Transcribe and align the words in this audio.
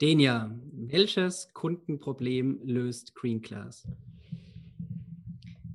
Denja, 0.00 0.50
welches 0.72 1.52
Kundenproblem 1.52 2.60
löst 2.64 3.14
Green 3.14 3.42
Class? 3.42 3.86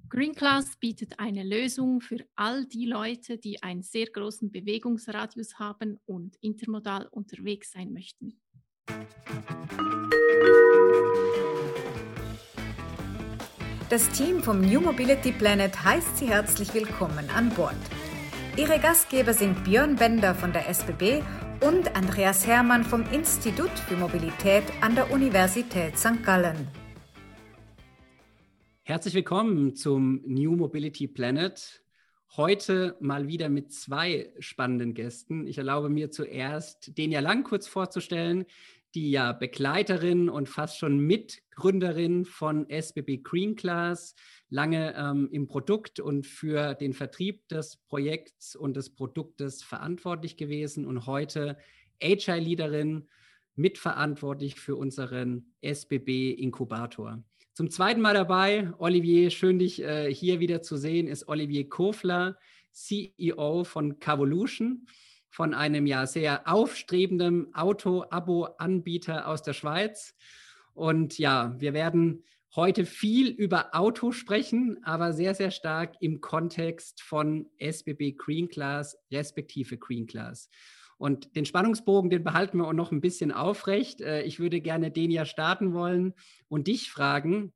Green 0.10 0.34
Class 0.34 0.78
bietet 0.78 1.20
eine 1.20 1.44
Lösung 1.44 2.02
für 2.02 2.26
all 2.36 2.66
die 2.66 2.88
Leute, 2.88 3.38
die 3.38 3.62
einen 3.62 3.84
sehr 3.84 4.08
großen 4.08 4.52
Bewegungsradius 4.52 5.60
haben 5.60 6.00
und 6.08 6.38
intermodal 6.42 7.08
unterwegs 7.12 7.72
sein 7.72 7.94
möchten. 7.94 8.34
Das 13.92 14.10
Team 14.10 14.42
vom 14.42 14.62
New 14.62 14.82
Mobility 14.82 15.34
Planet 15.34 15.84
heißt 15.84 16.18
Sie 16.18 16.28
herzlich 16.28 16.74
willkommen 16.74 17.30
an 17.30 17.50
Bord. 17.50 17.76
Ihre 18.58 18.80
Gastgeber 18.80 19.34
sind 19.34 19.64
Björn 19.66 19.98
Bender 19.98 20.34
von 20.34 20.52
der 20.52 20.68
SBB 20.68 21.22
und 21.62 21.96
Andreas 21.96 22.46
Hermann 22.46 22.84
vom 22.84 23.04
Institut 23.12 23.72
für 23.72 23.96
Mobilität 23.96 24.64
an 24.82 24.96
der 24.96 25.12
Universität 25.12 25.98
St. 25.98 26.24
Gallen. 26.24 26.68
Herzlich 28.84 29.14
willkommen 29.14 29.76
zum 29.76 30.22
New 30.26 30.56
Mobility 30.56 31.08
Planet. 31.08 31.82
Heute 32.36 32.98
mal 33.00 33.28
wieder 33.28 33.50
mit 33.50 33.72
zwei 33.72 34.32
spannenden 34.40 34.94
Gästen. 34.94 35.48
Ich 35.48 35.58
erlaube 35.58 35.90
mir 35.90 36.12
zuerst 36.12 36.98
den 36.98 37.12
ja 37.12 37.22
lang 37.22 37.44
kurz 37.44 37.68
vorzustellen, 37.68 38.46
die 38.94 39.12
ja 39.12 39.34
Begleiterin 39.34 40.30
und 40.30 40.50
fast 40.50 40.78
schon 40.78 41.00
Mitgründerin 41.00 42.26
von 42.26 42.70
SBB 42.70 43.24
Green 43.24 43.56
Class, 43.56 44.16
lange 44.56 44.96
ähm, 44.96 45.28
im 45.32 45.48
Produkt 45.48 46.00
und 46.00 46.26
für 46.26 46.76
den 46.76 46.94
Vertrieb 46.94 47.48
des 47.50 47.76
Projekts 47.76 48.56
und 48.56 48.78
des 48.78 48.96
Produktes 48.96 49.62
verantwortlich 49.62 50.38
gewesen 50.38 50.86
und 50.86 51.06
heute 51.06 51.58
HR-Leaderin, 52.02 53.10
mitverantwortlich 53.56 54.56
für 54.56 54.78
unseren 54.78 55.54
SBB 55.62 56.32
Inkubator. 56.32 57.22
Zum 57.54 57.70
zweiten 57.70 58.02
Mal 58.02 58.14
dabei, 58.14 58.72
Olivier, 58.78 59.30
schön 59.30 59.60
dich 59.60 59.82
äh, 59.82 60.14
hier 60.14 60.40
wieder 60.40 60.62
zu 60.62 60.78
sehen, 60.78 61.08
ist 61.08 61.28
Olivier 61.28 61.70
Kofler, 61.70 62.38
CEO 62.72 63.64
von 63.66 64.00
Cavolution 64.00 64.88
von 65.30 65.54
einem 65.54 65.86
ja 65.86 66.08
sehr 66.08 66.48
aufstrebenden 66.48 67.54
Auto-Abo-Anbieter 67.54 69.28
aus 69.28 69.44
der 69.44 69.52
Schweiz. 69.52 70.16
Und 70.74 71.18
ja, 71.18 71.54
wir 71.58 71.74
werden 71.74 72.24
heute 72.56 72.86
viel 72.86 73.30
über 73.30 73.76
Auto 73.76 74.12
sprechen, 74.12 74.80
aber 74.84 75.14
sehr, 75.14 75.36
sehr 75.36 75.52
stark 75.52 75.96
im 76.00 76.22
Kontext 76.22 77.02
von 77.02 77.48
SBB 77.58 78.14
Green 78.18 78.48
Class 78.48 78.98
respektive 79.12 79.78
Green 79.78 80.08
Class. 80.08 80.50
Und 80.98 81.36
den 81.36 81.46
Spannungsbogen, 81.46 82.10
den 82.10 82.24
behalten 82.24 82.58
wir 82.58 82.68
auch 82.68 82.74
noch 82.74 82.92
ein 82.92 83.02
bisschen 83.02 83.32
aufrecht. 83.32 84.00
Äh, 84.02 84.24
ich 84.24 84.40
würde 84.40 84.62
gerne 84.62 84.92
den 84.92 85.12
ja 85.12 85.26
starten 85.26 85.74
wollen 85.74 86.14
und 86.48 86.68
dich 86.68 86.90
fragen, 86.90 87.54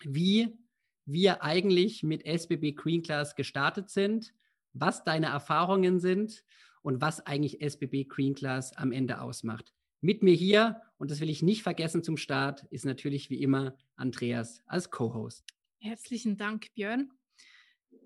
wie 0.00 0.58
wir 1.04 1.42
eigentlich 1.42 2.02
mit 2.02 2.26
SBB 2.26 2.72
Green 2.72 3.02
Class 3.02 3.36
gestartet 3.36 3.90
sind, 3.90 4.32
was 4.72 5.04
deine 5.04 5.26
Erfahrungen 5.26 6.00
sind 6.00 6.44
und 6.82 7.00
was 7.00 7.24
eigentlich 7.24 7.60
SBB 7.60 8.08
Green 8.08 8.34
Class 8.34 8.76
am 8.76 8.90
Ende 8.90 9.20
ausmacht. 9.20 9.72
Mit 10.04 10.24
mir 10.24 10.34
hier, 10.34 10.82
und 10.98 11.12
das 11.12 11.20
will 11.20 11.30
ich 11.30 11.42
nicht 11.42 11.62
vergessen 11.62 12.02
zum 12.02 12.16
Start, 12.16 12.64
ist 12.70 12.84
natürlich 12.84 13.30
wie 13.30 13.40
immer 13.40 13.76
Andreas 13.94 14.60
als 14.66 14.90
Co-Host. 14.90 15.44
Herzlichen 15.78 16.36
Dank, 16.36 16.74
Björn. 16.74 17.12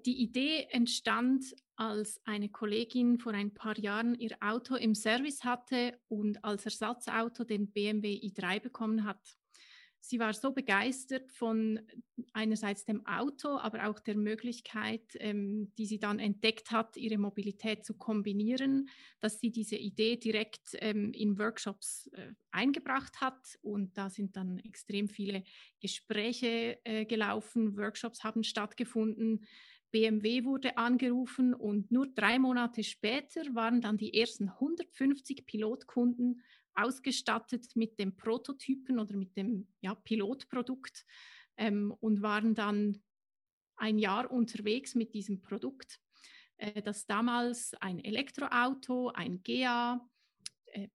Die 0.04 0.20
Idee 0.20 0.66
entstand, 0.68 1.56
als 1.74 2.20
eine 2.26 2.50
Kollegin 2.50 3.18
vor 3.18 3.32
ein 3.32 3.54
paar 3.54 3.78
Jahren 3.78 4.14
ihr 4.14 4.36
Auto 4.40 4.74
im 4.74 4.94
Service 4.94 5.42
hatte 5.42 5.98
und 6.08 6.44
als 6.44 6.66
Ersatzauto 6.66 7.44
den 7.44 7.72
BMW 7.72 8.20
i3 8.22 8.60
bekommen 8.60 9.04
hat 9.04 9.38
sie 10.08 10.20
war 10.20 10.32
so 10.32 10.52
begeistert 10.52 11.32
von 11.32 11.80
einerseits 12.32 12.84
dem 12.84 13.04
Auto, 13.06 13.58
aber 13.58 13.88
auch 13.88 13.98
der 13.98 14.16
Möglichkeit, 14.16 15.02
ähm, 15.18 15.72
die 15.76 15.86
sie 15.86 15.98
dann 15.98 16.18
entdeckt 16.18 16.70
hat, 16.70 16.96
ihre 16.96 17.18
Mobilität 17.18 17.84
zu 17.84 17.94
kombinieren, 17.94 18.88
dass 19.20 19.40
sie 19.40 19.50
diese 19.50 19.76
Idee 19.76 20.16
direkt 20.16 20.76
ähm, 20.80 21.12
in 21.12 21.38
Workshops 21.38 22.08
äh, 22.12 22.32
eingebracht 22.52 23.20
hat. 23.20 23.58
Und 23.62 23.98
da 23.98 24.08
sind 24.08 24.36
dann 24.36 24.58
extrem 24.60 25.08
viele 25.08 25.42
Gespräche 25.80 26.78
äh, 26.84 27.04
gelaufen, 27.04 27.76
Workshops 27.76 28.22
haben 28.22 28.44
stattgefunden. 28.44 29.44
BMW 29.90 30.44
wurde 30.44 30.76
angerufen 30.76 31.54
und 31.54 31.90
nur 31.90 32.06
drei 32.06 32.38
Monate 32.38 32.82
später 32.84 33.42
waren 33.54 33.80
dann 33.80 33.96
die 33.96 34.14
ersten 34.14 34.48
150 34.50 35.46
Pilotkunden 35.46 36.42
ausgestattet 36.76 37.74
mit 37.74 37.98
dem 37.98 38.16
Prototypen 38.16 38.98
oder 38.98 39.16
mit 39.16 39.36
dem 39.36 39.68
ja, 39.80 39.94
Pilotprodukt 39.94 41.04
ähm, 41.56 41.94
und 42.00 42.22
waren 42.22 42.54
dann 42.54 43.02
ein 43.76 43.98
Jahr 43.98 44.30
unterwegs 44.30 44.94
mit 44.94 45.14
diesem 45.14 45.40
Produkt, 45.40 46.00
äh, 46.58 46.82
das 46.82 47.06
damals 47.06 47.74
ein 47.80 48.02
Elektroauto, 48.02 49.10
ein 49.10 49.42
GA, 49.42 50.00
äh, 50.66 50.88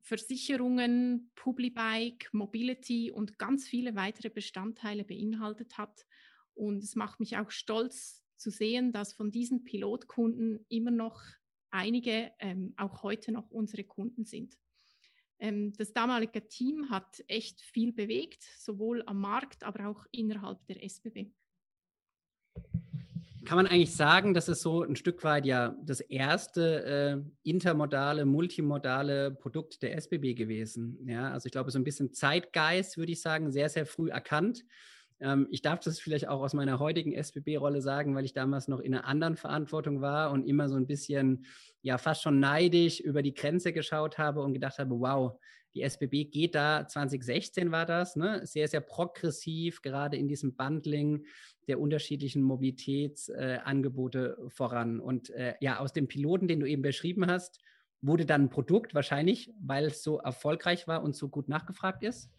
Versicherungen, 0.00 1.30
Publibike, 1.34 2.28
Mobility 2.32 3.10
und 3.10 3.38
ganz 3.38 3.66
viele 3.66 3.94
weitere 3.94 4.30
Bestandteile 4.30 5.04
beinhaltet 5.04 5.78
hat. 5.78 6.04
Und 6.54 6.82
es 6.82 6.96
macht 6.96 7.20
mich 7.20 7.36
auch 7.36 7.50
stolz 7.50 8.22
zu 8.36 8.50
sehen, 8.50 8.92
dass 8.92 9.12
von 9.12 9.30
diesen 9.30 9.62
Pilotkunden 9.64 10.66
immer 10.68 10.90
noch 10.90 11.22
einige 11.70 12.32
ähm, 12.38 12.74
auch 12.76 13.02
heute 13.02 13.32
noch 13.32 13.50
unsere 13.50 13.84
Kunden 13.84 14.24
sind. 14.24 14.56
Ähm, 15.42 15.72
das 15.76 15.92
damalige 15.92 16.46
Team 16.46 16.88
hat 16.88 17.22
echt 17.26 17.60
viel 17.60 17.92
bewegt, 17.92 18.44
sowohl 18.58 19.02
am 19.06 19.20
Markt, 19.20 19.64
aber 19.64 19.88
auch 19.88 20.06
innerhalb 20.12 20.64
der 20.68 20.84
SBB. 20.84 21.32
Kann 23.44 23.56
man 23.56 23.66
eigentlich 23.66 23.92
sagen, 23.92 24.34
dass 24.34 24.46
es 24.46 24.62
so 24.62 24.84
ein 24.84 24.94
Stück 24.94 25.24
weit 25.24 25.44
ja 25.44 25.74
das 25.82 26.00
erste 26.00 26.84
äh, 26.84 27.48
intermodale, 27.48 28.24
multimodale 28.24 29.32
Produkt 29.32 29.82
der 29.82 29.96
SBB 29.96 30.34
gewesen? 30.34 30.96
Ja, 31.08 31.32
also 31.32 31.46
ich 31.46 31.52
glaube, 31.52 31.72
so 31.72 31.78
ein 31.80 31.84
bisschen 31.84 32.12
Zeitgeist, 32.12 32.96
würde 32.96 33.10
ich 33.10 33.20
sagen, 33.20 33.50
sehr, 33.50 33.68
sehr 33.68 33.84
früh 33.84 34.10
erkannt. 34.10 34.64
Ähm, 35.22 35.46
ich 35.50 35.62
darf 35.62 35.80
das 35.80 36.00
vielleicht 36.00 36.28
auch 36.28 36.40
aus 36.40 36.54
meiner 36.54 36.78
heutigen 36.78 37.12
SBB-Rolle 37.12 37.80
sagen, 37.80 38.14
weil 38.14 38.24
ich 38.24 38.34
damals 38.34 38.68
noch 38.68 38.80
in 38.80 38.94
einer 38.94 39.06
anderen 39.06 39.36
Verantwortung 39.36 40.00
war 40.00 40.32
und 40.32 40.46
immer 40.46 40.68
so 40.68 40.76
ein 40.76 40.86
bisschen 40.86 41.46
ja 41.80 41.98
fast 41.98 42.22
schon 42.22 42.40
neidisch 42.40 43.00
über 43.00 43.22
die 43.22 43.34
Grenze 43.34 43.72
geschaut 43.72 44.18
habe 44.18 44.42
und 44.42 44.52
gedacht 44.52 44.78
habe, 44.78 44.98
wow, 44.98 45.38
die 45.74 45.82
SBB 45.82 46.30
geht 46.30 46.54
da, 46.54 46.86
2016 46.86 47.72
war 47.72 47.86
das, 47.86 48.14
ne, 48.16 48.46
sehr, 48.46 48.68
sehr 48.68 48.80
progressiv, 48.80 49.80
gerade 49.80 50.16
in 50.16 50.28
diesem 50.28 50.54
Bundling 50.54 51.24
der 51.66 51.80
unterschiedlichen 51.80 52.42
Mobilitätsangebote 52.42 54.36
äh, 54.38 54.50
voran. 54.50 55.00
Und 55.00 55.30
äh, 55.30 55.54
ja, 55.60 55.78
aus 55.78 55.92
dem 55.92 56.08
Piloten, 56.08 56.48
den 56.48 56.60
du 56.60 56.66
eben 56.66 56.82
beschrieben 56.82 57.26
hast, 57.26 57.60
wurde 58.02 58.26
dann 58.26 58.42
ein 58.42 58.50
Produkt 58.50 58.94
wahrscheinlich, 58.94 59.50
weil 59.60 59.86
es 59.86 60.02
so 60.02 60.18
erfolgreich 60.18 60.88
war 60.88 61.02
und 61.02 61.14
so 61.14 61.28
gut 61.28 61.48
nachgefragt 61.48 62.02
ist? 62.02 62.30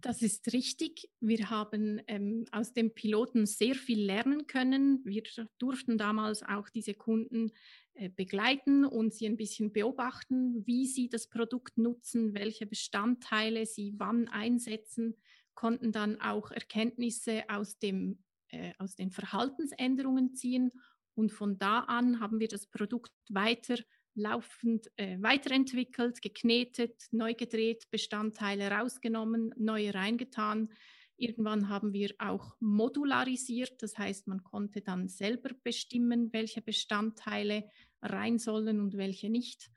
Das 0.00 0.22
ist 0.22 0.52
richtig. 0.52 1.08
Wir 1.20 1.50
haben 1.50 2.00
ähm, 2.08 2.44
aus 2.52 2.72
dem 2.72 2.92
Piloten 2.92 3.46
sehr 3.46 3.74
viel 3.74 4.04
lernen 4.04 4.46
können. 4.46 5.00
Wir 5.04 5.22
durften 5.58 5.98
damals 5.98 6.42
auch 6.42 6.68
diese 6.68 6.94
Kunden 6.94 7.52
äh, 7.94 8.08
begleiten 8.08 8.84
und 8.84 9.14
sie 9.14 9.26
ein 9.26 9.36
bisschen 9.36 9.72
beobachten, 9.72 10.66
wie 10.66 10.86
sie 10.86 11.08
das 11.08 11.28
Produkt 11.28 11.78
nutzen, 11.78 12.34
welche 12.34 12.66
Bestandteile 12.66 13.66
sie 13.66 13.94
wann 13.96 14.28
einsetzen, 14.28 15.14
konnten 15.54 15.92
dann 15.92 16.20
auch 16.20 16.50
Erkenntnisse 16.50 17.44
aus, 17.48 17.78
dem, 17.78 18.18
äh, 18.48 18.72
aus 18.78 18.96
den 18.96 19.10
Verhaltensänderungen 19.10 20.34
ziehen. 20.34 20.72
Und 21.14 21.30
von 21.30 21.58
da 21.58 21.80
an 21.80 22.18
haben 22.18 22.40
wir 22.40 22.48
das 22.48 22.66
Produkt 22.66 23.12
weiter 23.28 23.76
laufend 24.14 24.90
äh, 24.96 25.16
weiterentwickelt, 25.20 26.22
geknetet, 26.22 27.08
neu 27.10 27.34
gedreht, 27.34 27.90
Bestandteile 27.90 28.70
rausgenommen, 28.70 29.52
neue 29.56 29.94
reingetan. 29.94 30.70
Irgendwann 31.16 31.68
haben 31.68 31.92
wir 31.92 32.14
auch 32.18 32.56
modularisiert, 32.60 33.82
das 33.82 33.96
heißt, 33.96 34.26
man 34.26 34.42
konnte 34.42 34.80
dann 34.80 35.08
selber 35.08 35.50
bestimmen, 35.62 36.32
welche 36.32 36.60
Bestandteile 36.60 37.68
rein 38.02 38.38
sollen 38.38 38.80
und 38.80 38.96
welche 38.96 39.30
nicht. 39.30 39.70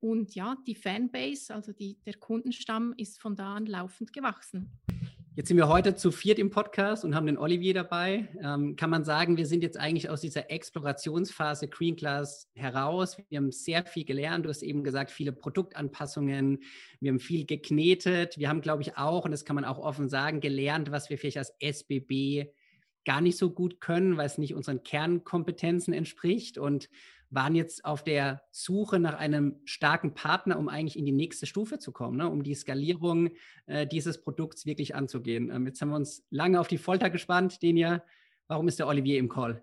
Und 0.00 0.34
ja, 0.34 0.56
die 0.66 0.74
Fanbase, 0.74 1.54
also 1.54 1.72
die, 1.72 1.98
der 2.06 2.14
Kundenstamm, 2.14 2.94
ist 2.96 3.20
von 3.20 3.36
da 3.36 3.54
an 3.54 3.66
laufend 3.66 4.12
gewachsen. 4.12 4.80
Jetzt 5.36 5.46
sind 5.46 5.58
wir 5.58 5.68
heute 5.68 5.94
zu 5.94 6.10
viert 6.10 6.40
im 6.40 6.50
Podcast 6.50 7.04
und 7.04 7.14
haben 7.14 7.26
den 7.26 7.38
Olivier 7.38 7.72
dabei. 7.72 8.28
Ähm, 8.42 8.74
kann 8.74 8.90
man 8.90 9.04
sagen, 9.04 9.36
wir 9.36 9.46
sind 9.46 9.62
jetzt 9.62 9.78
eigentlich 9.78 10.10
aus 10.10 10.20
dieser 10.20 10.50
Explorationsphase 10.50 11.68
Green 11.68 11.94
Class 11.94 12.48
heraus. 12.54 13.16
Wir 13.28 13.38
haben 13.38 13.52
sehr 13.52 13.84
viel 13.84 14.04
gelernt. 14.04 14.44
Du 14.44 14.48
hast 14.48 14.64
eben 14.64 14.82
gesagt, 14.82 15.12
viele 15.12 15.30
Produktanpassungen. 15.30 16.58
Wir 16.98 17.12
haben 17.12 17.20
viel 17.20 17.46
geknetet. 17.46 18.38
Wir 18.38 18.48
haben, 18.48 18.60
glaube 18.60 18.82
ich, 18.82 18.96
auch, 18.96 19.24
und 19.24 19.30
das 19.30 19.44
kann 19.44 19.54
man 19.54 19.64
auch 19.64 19.78
offen 19.78 20.08
sagen, 20.08 20.40
gelernt, 20.40 20.90
was 20.90 21.10
wir 21.10 21.16
vielleicht 21.16 21.38
als 21.38 21.54
SBB 21.60 22.50
gar 23.04 23.20
nicht 23.20 23.38
so 23.38 23.50
gut 23.50 23.80
können, 23.80 24.16
weil 24.16 24.26
es 24.26 24.36
nicht 24.36 24.54
unseren 24.54 24.82
Kernkompetenzen 24.82 25.94
entspricht. 25.94 26.58
Und 26.58 26.90
waren 27.30 27.54
jetzt 27.54 27.84
auf 27.84 28.02
der 28.02 28.42
Suche 28.50 28.98
nach 28.98 29.14
einem 29.14 29.60
starken 29.64 30.14
Partner, 30.14 30.58
um 30.58 30.68
eigentlich 30.68 30.98
in 30.98 31.06
die 31.06 31.12
nächste 31.12 31.46
Stufe 31.46 31.78
zu 31.78 31.92
kommen, 31.92 32.16
ne? 32.16 32.28
um 32.28 32.42
die 32.42 32.54
Skalierung 32.54 33.30
äh, 33.66 33.86
dieses 33.86 34.20
Produkts 34.20 34.66
wirklich 34.66 34.94
anzugehen. 34.94 35.50
Ähm, 35.50 35.66
jetzt 35.66 35.80
haben 35.80 35.90
wir 35.90 35.96
uns 35.96 36.24
lange 36.30 36.60
auf 36.60 36.68
die 36.68 36.78
Folter 36.78 37.08
gespannt. 37.08 37.62
Denia, 37.62 38.02
warum 38.48 38.66
ist 38.68 38.80
der 38.80 38.88
Olivier 38.88 39.18
im 39.18 39.28
Call? 39.28 39.62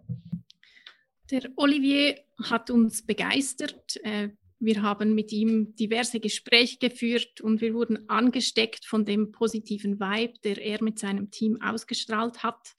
Der 1.30 1.50
Olivier 1.58 2.16
hat 2.42 2.72
uns 2.72 3.06
begeistert. 3.06 3.98
Äh, 4.04 4.30
wir 4.60 4.82
haben 4.82 5.14
mit 5.14 5.32
ihm 5.32 5.76
diverse 5.76 6.20
Gespräche 6.20 6.78
geführt 6.80 7.42
und 7.42 7.62
wir 7.62 7.74
wurden 7.74 8.10
angesteckt 8.10 8.86
von 8.86 9.06
dem 9.06 9.32
positiven 9.32 10.00
Vibe, 10.00 10.40
der 10.44 10.62
er 10.62 10.82
mit 10.82 10.98
seinem 10.98 11.30
Team 11.30 11.62
ausgestrahlt 11.62 12.44
hat. 12.44 12.76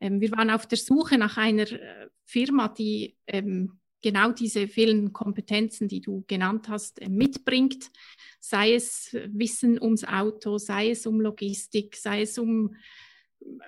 Ähm, 0.00 0.20
wir 0.20 0.30
waren 0.32 0.50
auf 0.50 0.66
der 0.66 0.78
Suche 0.78 1.18
nach 1.18 1.36
einer 1.36 1.70
äh, 1.70 2.08
Firma, 2.24 2.68
die 2.68 3.16
ähm, 3.26 3.79
genau 4.02 4.32
diese 4.32 4.68
vielen 4.68 5.12
Kompetenzen, 5.12 5.88
die 5.88 6.00
du 6.00 6.24
genannt 6.26 6.68
hast, 6.68 7.00
äh, 7.00 7.08
mitbringt, 7.08 7.90
sei 8.38 8.74
es 8.74 9.16
Wissen 9.28 9.80
ums 9.80 10.04
Auto, 10.04 10.58
sei 10.58 10.90
es 10.90 11.06
um 11.06 11.20
Logistik, 11.20 11.96
sei 11.96 12.22
es 12.22 12.38
um 12.38 12.74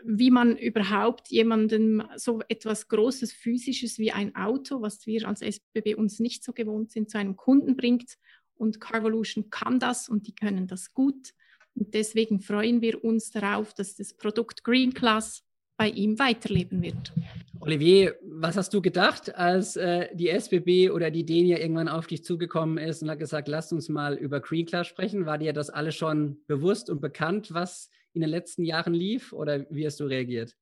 wie 0.04 0.30
man 0.30 0.56
überhaupt 0.56 1.28
jemandem 1.28 2.02
so 2.16 2.40
etwas 2.48 2.88
Großes, 2.88 3.32
Physisches 3.32 3.98
wie 3.98 4.12
ein 4.12 4.34
Auto, 4.36 4.82
was 4.82 5.06
wir 5.06 5.26
als 5.26 5.40
SBB 5.40 5.94
uns 5.96 6.20
nicht 6.20 6.44
so 6.44 6.52
gewohnt 6.52 6.92
sind, 6.92 7.10
zu 7.10 7.18
einem 7.18 7.36
Kunden 7.36 7.76
bringt. 7.76 8.18
Und 8.54 8.80
Carvolution 8.80 9.50
kann 9.50 9.80
das 9.80 10.08
und 10.08 10.26
die 10.26 10.34
können 10.34 10.66
das 10.66 10.92
gut. 10.92 11.32
Und 11.74 11.94
deswegen 11.94 12.40
freuen 12.40 12.82
wir 12.82 13.02
uns 13.02 13.30
darauf, 13.30 13.72
dass 13.72 13.96
das 13.96 14.14
Produkt 14.14 14.62
Green 14.62 14.92
Class 14.92 15.42
bei 15.82 15.88
ihm 15.88 16.16
weiterleben 16.20 16.80
wird. 16.80 17.12
Olivier, 17.58 18.14
was 18.22 18.56
hast 18.56 18.72
du 18.72 18.80
gedacht, 18.80 19.34
als 19.34 19.74
äh, 19.74 20.14
die 20.14 20.28
SBB 20.28 20.90
oder 20.90 21.10
die 21.10 21.26
Denia 21.26 21.58
irgendwann 21.58 21.88
auf 21.88 22.06
dich 22.06 22.22
zugekommen 22.22 22.78
ist 22.78 23.02
und 23.02 23.10
hat 23.10 23.18
gesagt, 23.18 23.48
lasst 23.48 23.72
uns 23.72 23.88
mal 23.88 24.14
über 24.14 24.38
Green 24.38 24.64
Class 24.64 24.86
sprechen? 24.86 25.26
War 25.26 25.38
dir 25.38 25.52
das 25.52 25.70
alles 25.70 25.96
schon 25.96 26.40
bewusst 26.46 26.88
und 26.88 27.00
bekannt, 27.00 27.52
was 27.52 27.90
in 28.12 28.20
den 28.20 28.30
letzten 28.30 28.64
Jahren 28.64 28.94
lief 28.94 29.32
oder 29.32 29.66
wie 29.70 29.84
hast 29.84 29.98
du 29.98 30.04
reagiert? 30.04 30.54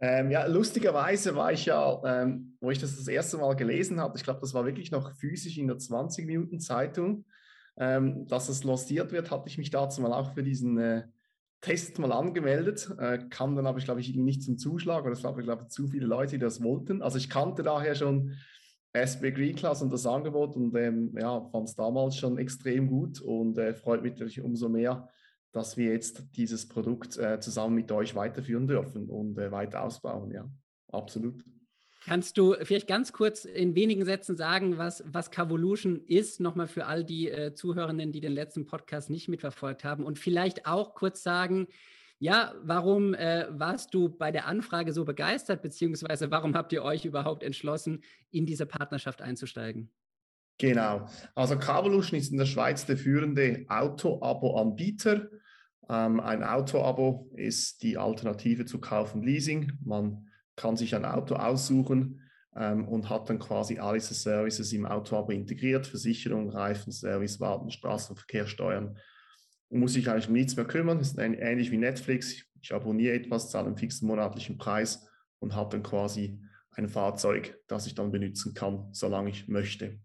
Ähm, 0.00 0.30
ja, 0.30 0.46
lustigerweise 0.46 1.36
war 1.36 1.52
ich 1.52 1.66
ja, 1.66 2.00
ähm, 2.06 2.56
wo 2.58 2.70
ich 2.70 2.78
das 2.78 2.96
das 2.96 3.08
erste 3.08 3.36
Mal 3.36 3.54
gelesen 3.54 4.00
habe, 4.00 4.16
ich 4.16 4.24
glaube, 4.24 4.40
das 4.40 4.54
war 4.54 4.64
wirklich 4.64 4.90
noch 4.90 5.14
physisch 5.14 5.58
in 5.58 5.66
der 5.66 5.76
20-Minuten-Zeitung, 5.76 7.26
ähm, 7.76 8.26
dass 8.28 8.48
es 8.48 8.64
lanciert 8.64 9.12
wird, 9.12 9.30
hatte 9.30 9.50
ich 9.50 9.58
mich 9.58 9.68
dazu 9.68 10.00
mal 10.00 10.14
auch 10.14 10.32
für 10.32 10.42
diesen 10.42 10.78
äh, 10.78 11.02
Test 11.62 11.98
mal 12.00 12.12
angemeldet, 12.12 12.90
äh, 12.98 13.18
kam 13.30 13.54
dann 13.56 13.66
aber, 13.66 13.78
ich 13.78 13.84
glaube 13.84 14.00
ich, 14.00 14.14
nicht 14.14 14.42
zum 14.42 14.58
Zuschlag 14.58 15.04
oder 15.04 15.12
es 15.12 15.22
waren, 15.22 15.40
glaube 15.40 15.62
ich, 15.62 15.68
zu 15.68 15.86
viele 15.86 16.06
Leute, 16.06 16.32
die 16.32 16.40
das 16.40 16.62
wollten. 16.62 17.02
Also 17.02 17.18
ich 17.18 17.30
kannte 17.30 17.62
daher 17.62 17.94
schon 17.94 18.34
SB 18.92 19.30
Green 19.30 19.54
Class 19.54 19.80
und 19.80 19.92
das 19.92 20.04
Angebot 20.04 20.56
und 20.56 20.74
ähm, 20.76 21.14
ja, 21.16 21.40
fand 21.50 21.68
es 21.68 21.76
damals 21.76 22.16
schon 22.16 22.36
extrem 22.36 22.88
gut 22.88 23.20
und 23.20 23.56
äh, 23.58 23.74
freut 23.74 24.02
mich 24.02 24.12
natürlich 24.12 24.42
umso 24.42 24.68
mehr, 24.68 25.08
dass 25.52 25.76
wir 25.76 25.92
jetzt 25.92 26.24
dieses 26.36 26.68
Produkt 26.68 27.16
äh, 27.16 27.38
zusammen 27.38 27.76
mit 27.76 27.92
euch 27.92 28.14
weiterführen 28.16 28.66
dürfen 28.66 29.08
und 29.08 29.38
äh, 29.38 29.52
weiter 29.52 29.84
ausbauen. 29.84 30.32
Ja, 30.32 30.50
absolut. 30.88 31.44
Kannst 32.06 32.36
du 32.36 32.56
vielleicht 32.62 32.88
ganz 32.88 33.12
kurz 33.12 33.44
in 33.44 33.74
wenigen 33.74 34.04
Sätzen 34.04 34.36
sagen, 34.36 34.78
was, 34.78 35.04
was 35.06 35.30
Cavolution 35.30 36.00
ist, 36.06 36.40
nochmal 36.40 36.66
für 36.66 36.86
all 36.86 37.04
die 37.04 37.30
äh, 37.30 37.54
Zuhörenden, 37.54 38.12
die 38.12 38.20
den 38.20 38.32
letzten 38.32 38.66
Podcast 38.66 39.08
nicht 39.08 39.28
mitverfolgt 39.28 39.84
haben 39.84 40.04
und 40.04 40.18
vielleicht 40.18 40.66
auch 40.66 40.94
kurz 40.94 41.22
sagen, 41.22 41.68
ja, 42.18 42.54
warum 42.62 43.14
äh, 43.14 43.46
warst 43.50 43.94
du 43.94 44.08
bei 44.08 44.30
der 44.30 44.46
Anfrage 44.46 44.92
so 44.92 45.04
begeistert, 45.04 45.60
beziehungsweise 45.62 46.30
warum 46.30 46.54
habt 46.54 46.72
ihr 46.72 46.84
euch 46.84 47.04
überhaupt 47.04 47.42
entschlossen, 47.42 48.02
in 48.30 48.46
diese 48.46 48.66
Partnerschaft 48.66 49.22
einzusteigen? 49.22 49.90
Genau. 50.58 51.08
Also 51.34 51.58
Cavolution 51.58 52.18
ist 52.18 52.30
in 52.30 52.38
der 52.38 52.46
Schweiz 52.46 52.86
der 52.86 52.96
führende 52.96 53.64
Auto-Abo-Anbieter. 53.68 55.30
Ähm, 55.88 56.20
ein 56.20 56.44
Auto-Abo 56.44 57.28
ist 57.34 57.82
die 57.82 57.98
Alternative 57.98 58.66
zu 58.66 58.80
Kauf 58.80 59.14
und 59.16 59.24
Leasing. 59.24 59.72
Man 59.84 60.28
kann 60.62 60.76
sich 60.76 60.94
ein 60.94 61.04
Auto 61.04 61.34
aussuchen 61.34 62.20
ähm, 62.54 62.86
und 62.86 63.10
hat 63.10 63.28
dann 63.28 63.40
quasi 63.40 63.78
alle 63.80 63.98
diese 63.98 64.14
Services 64.14 64.72
im 64.72 64.86
Auto-Abo 64.86 65.32
integriert. 65.32 65.88
Versicherung, 65.88 66.50
Reifenservice, 66.50 67.40
Warten, 67.40 67.70
Straßenverkehr, 67.70 68.46
Steuern. 68.46 68.96
Und 69.68 69.80
muss 69.80 69.94
sich 69.94 70.08
eigentlich 70.08 70.28
um 70.28 70.34
nichts 70.34 70.54
mehr 70.54 70.64
kümmern. 70.64 70.98
Das 70.98 71.08
ist 71.08 71.18
ähnlich 71.18 71.72
wie 71.72 71.78
Netflix. 71.78 72.44
Ich 72.60 72.72
abonniere 72.72 73.16
etwas, 73.16 73.50
zahle 73.50 73.66
einen 73.66 73.76
fixen 73.76 74.06
monatlichen 74.06 74.56
Preis 74.56 75.08
und 75.40 75.56
habe 75.56 75.70
dann 75.70 75.82
quasi 75.82 76.38
ein 76.70 76.88
Fahrzeug, 76.88 77.58
das 77.66 77.86
ich 77.86 77.94
dann 77.96 78.12
benutzen 78.12 78.54
kann, 78.54 78.88
solange 78.92 79.30
ich 79.30 79.48
möchte. 79.48 79.98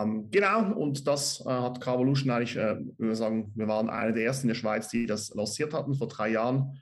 Ähm, 0.00 0.30
genau, 0.30 0.72
und 0.72 1.06
das 1.06 1.44
äh, 1.44 1.50
hat 1.50 1.80
Carvolution 1.80 2.30
eigentlich, 2.30 2.56
äh, 2.56 2.76
wir 2.98 3.16
sagen, 3.16 3.52
wir 3.54 3.68
waren 3.68 3.90
einer 3.90 4.12
der 4.12 4.24
ersten 4.24 4.46
in 4.46 4.48
der 4.48 4.54
Schweiz, 4.54 4.88
die 4.88 5.06
das 5.06 5.34
lanciert 5.34 5.74
hatten 5.74 5.94
vor 5.94 6.08
drei 6.08 6.30
Jahren. 6.30 6.80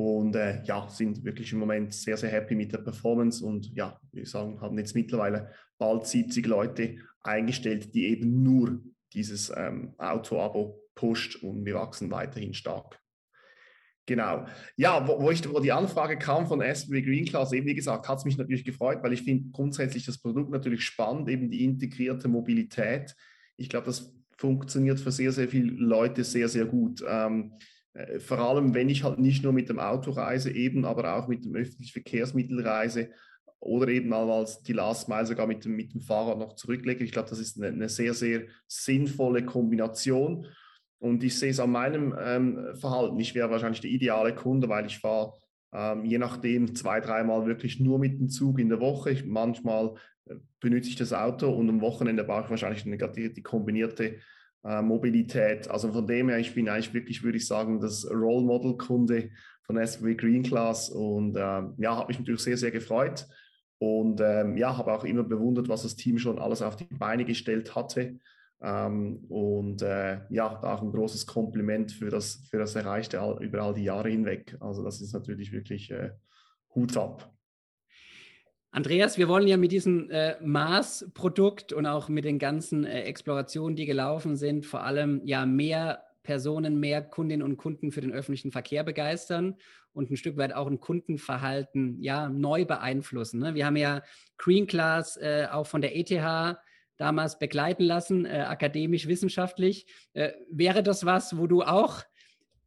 Und 0.00 0.34
äh, 0.34 0.62
ja, 0.62 0.88
sind 0.88 1.26
wirklich 1.26 1.52
im 1.52 1.58
Moment 1.58 1.92
sehr, 1.92 2.16
sehr 2.16 2.30
happy 2.30 2.54
mit 2.54 2.72
der 2.72 2.78
Performance 2.78 3.44
und 3.44 3.70
ja, 3.76 4.00
wir 4.12 4.24
sagen, 4.24 4.58
haben 4.58 4.78
jetzt 4.78 4.94
mittlerweile 4.94 5.50
bald 5.76 6.06
70 6.06 6.46
Leute 6.46 6.96
eingestellt, 7.22 7.94
die 7.94 8.06
eben 8.06 8.42
nur 8.42 8.80
dieses 9.12 9.52
ähm, 9.54 9.92
Auto-Abo 9.98 10.82
pusht 10.94 11.42
und 11.42 11.66
wir 11.66 11.74
wachsen 11.74 12.10
weiterhin 12.10 12.54
stark. 12.54 12.98
Genau. 14.06 14.46
Ja, 14.74 15.06
wo, 15.06 15.20
wo, 15.20 15.30
ich, 15.30 15.46
wo 15.46 15.60
die 15.60 15.72
Anfrage 15.72 16.16
kam 16.16 16.46
von 16.46 16.62
SBB 16.62 17.02
Green 17.02 17.26
Class, 17.26 17.52
eben 17.52 17.66
wie 17.66 17.74
gesagt, 17.74 18.08
hat 18.08 18.20
es 18.20 18.24
mich 18.24 18.38
natürlich 18.38 18.64
gefreut, 18.64 19.02
weil 19.02 19.12
ich 19.12 19.24
finde 19.24 19.50
grundsätzlich 19.50 20.06
das 20.06 20.16
Produkt 20.16 20.50
natürlich 20.50 20.82
spannend, 20.82 21.28
eben 21.28 21.50
die 21.50 21.62
integrierte 21.62 22.26
Mobilität. 22.26 23.14
Ich 23.58 23.68
glaube, 23.68 23.84
das 23.84 24.14
funktioniert 24.38 24.98
für 24.98 25.12
sehr, 25.12 25.32
sehr 25.32 25.48
viele 25.48 25.72
Leute 25.72 26.24
sehr, 26.24 26.48
sehr 26.48 26.64
gut. 26.64 27.04
Ähm, 27.06 27.52
äh, 27.58 27.64
vor 28.18 28.38
allem, 28.38 28.74
wenn 28.74 28.88
ich 28.88 29.02
halt 29.02 29.18
nicht 29.18 29.42
nur 29.42 29.52
mit 29.52 29.68
dem 29.68 29.80
Auto 29.80 30.12
reise, 30.12 30.50
eben, 30.50 30.84
aber 30.84 31.16
auch 31.16 31.28
mit 31.28 31.44
dem 31.44 31.54
öffentlichen 31.54 31.92
Verkehrsmittel 31.92 32.66
reise 32.66 33.10
oder 33.58 33.88
eben 33.88 34.12
als 34.12 34.62
die 34.62 34.72
Last 34.72 35.08
Mile 35.08 35.26
sogar 35.26 35.46
mit 35.46 35.64
dem, 35.64 35.76
mit 35.76 35.92
dem 35.92 36.00
Fahrrad 36.00 36.38
noch 36.38 36.54
zurücklege. 36.54 37.04
Ich 37.04 37.12
glaube, 37.12 37.28
das 37.28 37.38
ist 37.38 37.58
eine, 37.58 37.68
eine 37.68 37.88
sehr, 37.88 38.14
sehr 38.14 38.44
sinnvolle 38.66 39.44
Kombination. 39.44 40.46
Und 40.98 41.22
ich 41.24 41.38
sehe 41.38 41.50
es 41.50 41.60
an 41.60 41.70
meinem 41.70 42.14
ähm, 42.18 42.74
Verhalten. 42.74 43.18
Ich 43.20 43.34
wäre 43.34 43.50
wahrscheinlich 43.50 43.80
der 43.80 43.90
ideale 43.90 44.34
Kunde, 44.34 44.68
weil 44.68 44.86
ich 44.86 44.98
fahre 44.98 45.34
ähm, 45.72 46.04
je 46.04 46.18
nachdem 46.18 46.74
zwei, 46.74 47.00
dreimal 47.00 47.46
wirklich 47.46 47.80
nur 47.80 47.98
mit 47.98 48.18
dem 48.18 48.28
Zug 48.28 48.58
in 48.58 48.68
der 48.68 48.80
Woche. 48.80 49.10
Ich, 49.10 49.24
manchmal 49.24 49.94
äh, 50.26 50.36
benutze 50.60 50.88
ich 50.88 50.96
das 50.96 51.12
Auto 51.12 51.50
und 51.50 51.68
am 51.68 51.80
Wochenende 51.80 52.24
brauche 52.24 52.44
ich 52.44 52.50
wahrscheinlich 52.50 52.84
die, 52.84 53.32
die 53.32 53.42
kombinierte 53.42 54.16
äh, 54.64 54.82
Mobilität. 54.82 55.70
Also 55.70 55.92
von 55.92 56.06
dem 56.06 56.28
her, 56.28 56.38
ich 56.38 56.54
bin 56.54 56.68
eigentlich 56.68 56.94
wirklich, 56.94 57.22
würde 57.22 57.38
ich 57.38 57.46
sagen, 57.46 57.80
das 57.80 58.08
Role 58.10 58.44
Model 58.44 58.76
Kunde 58.76 59.30
von 59.62 59.84
SW 59.86 60.14
Green 60.14 60.42
Class 60.42 60.90
und 60.90 61.36
äh, 61.36 61.62
ja, 61.78 61.96
habe 61.96 62.08
mich 62.08 62.18
natürlich 62.18 62.42
sehr, 62.42 62.56
sehr 62.56 62.70
gefreut. 62.70 63.26
Und 63.78 64.20
ähm, 64.20 64.58
ja, 64.58 64.76
habe 64.76 64.92
auch 64.92 65.04
immer 65.04 65.22
bewundert, 65.22 65.68
was 65.68 65.84
das 65.84 65.96
Team 65.96 66.18
schon 66.18 66.38
alles 66.38 66.60
auf 66.60 66.76
die 66.76 66.84
Beine 66.84 67.24
gestellt 67.24 67.74
hatte. 67.74 68.18
Ähm, 68.62 69.24
und 69.28 69.80
äh, 69.80 70.20
ja, 70.28 70.62
auch 70.62 70.82
ein 70.82 70.92
großes 70.92 71.26
Kompliment 71.26 71.92
für 71.92 72.10
das, 72.10 72.46
für 72.50 72.58
das 72.58 72.74
Erreichte 72.74 73.20
all, 73.20 73.42
über 73.42 73.62
all 73.62 73.72
die 73.72 73.84
Jahre 73.84 74.10
hinweg. 74.10 74.56
Also 74.60 74.84
das 74.84 75.00
ist 75.00 75.14
natürlich 75.14 75.52
wirklich 75.52 75.90
äh, 75.90 76.10
Hut 76.74 76.94
ab. 76.96 77.32
Andreas, 78.72 79.18
wir 79.18 79.26
wollen 79.28 79.48
ja 79.48 79.56
mit 79.56 79.72
diesem 79.72 80.08
äh, 80.10 80.36
Mars-Produkt 80.40 81.72
und 81.72 81.86
auch 81.86 82.08
mit 82.08 82.24
den 82.24 82.38
ganzen 82.38 82.84
äh, 82.84 83.02
Explorationen, 83.02 83.74
die 83.74 83.84
gelaufen 83.84 84.36
sind, 84.36 84.64
vor 84.64 84.84
allem 84.84 85.20
ja 85.24 85.44
mehr 85.44 86.04
Personen, 86.22 86.78
mehr 86.78 87.02
Kundinnen 87.02 87.44
und 87.44 87.56
Kunden 87.56 87.90
für 87.90 88.00
den 88.00 88.12
öffentlichen 88.12 88.52
Verkehr 88.52 88.84
begeistern 88.84 89.56
und 89.92 90.10
ein 90.10 90.16
Stück 90.16 90.36
weit 90.36 90.54
auch 90.54 90.68
ein 90.68 90.78
Kundenverhalten 90.78 92.00
ja 92.00 92.28
neu 92.28 92.64
beeinflussen. 92.64 93.40
Ne? 93.40 93.54
Wir 93.54 93.66
haben 93.66 93.76
ja 93.76 94.02
Green 94.38 94.68
Class 94.68 95.16
äh, 95.16 95.48
auch 95.50 95.66
von 95.66 95.80
der 95.80 95.96
ETH 95.96 96.56
damals 96.96 97.38
begleiten 97.38 97.82
lassen, 97.82 98.24
äh, 98.24 98.44
akademisch, 98.46 99.08
wissenschaftlich. 99.08 99.86
Äh, 100.12 100.32
wäre 100.48 100.84
das 100.84 101.04
was, 101.04 101.36
wo 101.36 101.48
du 101.48 101.62
auch 101.62 102.04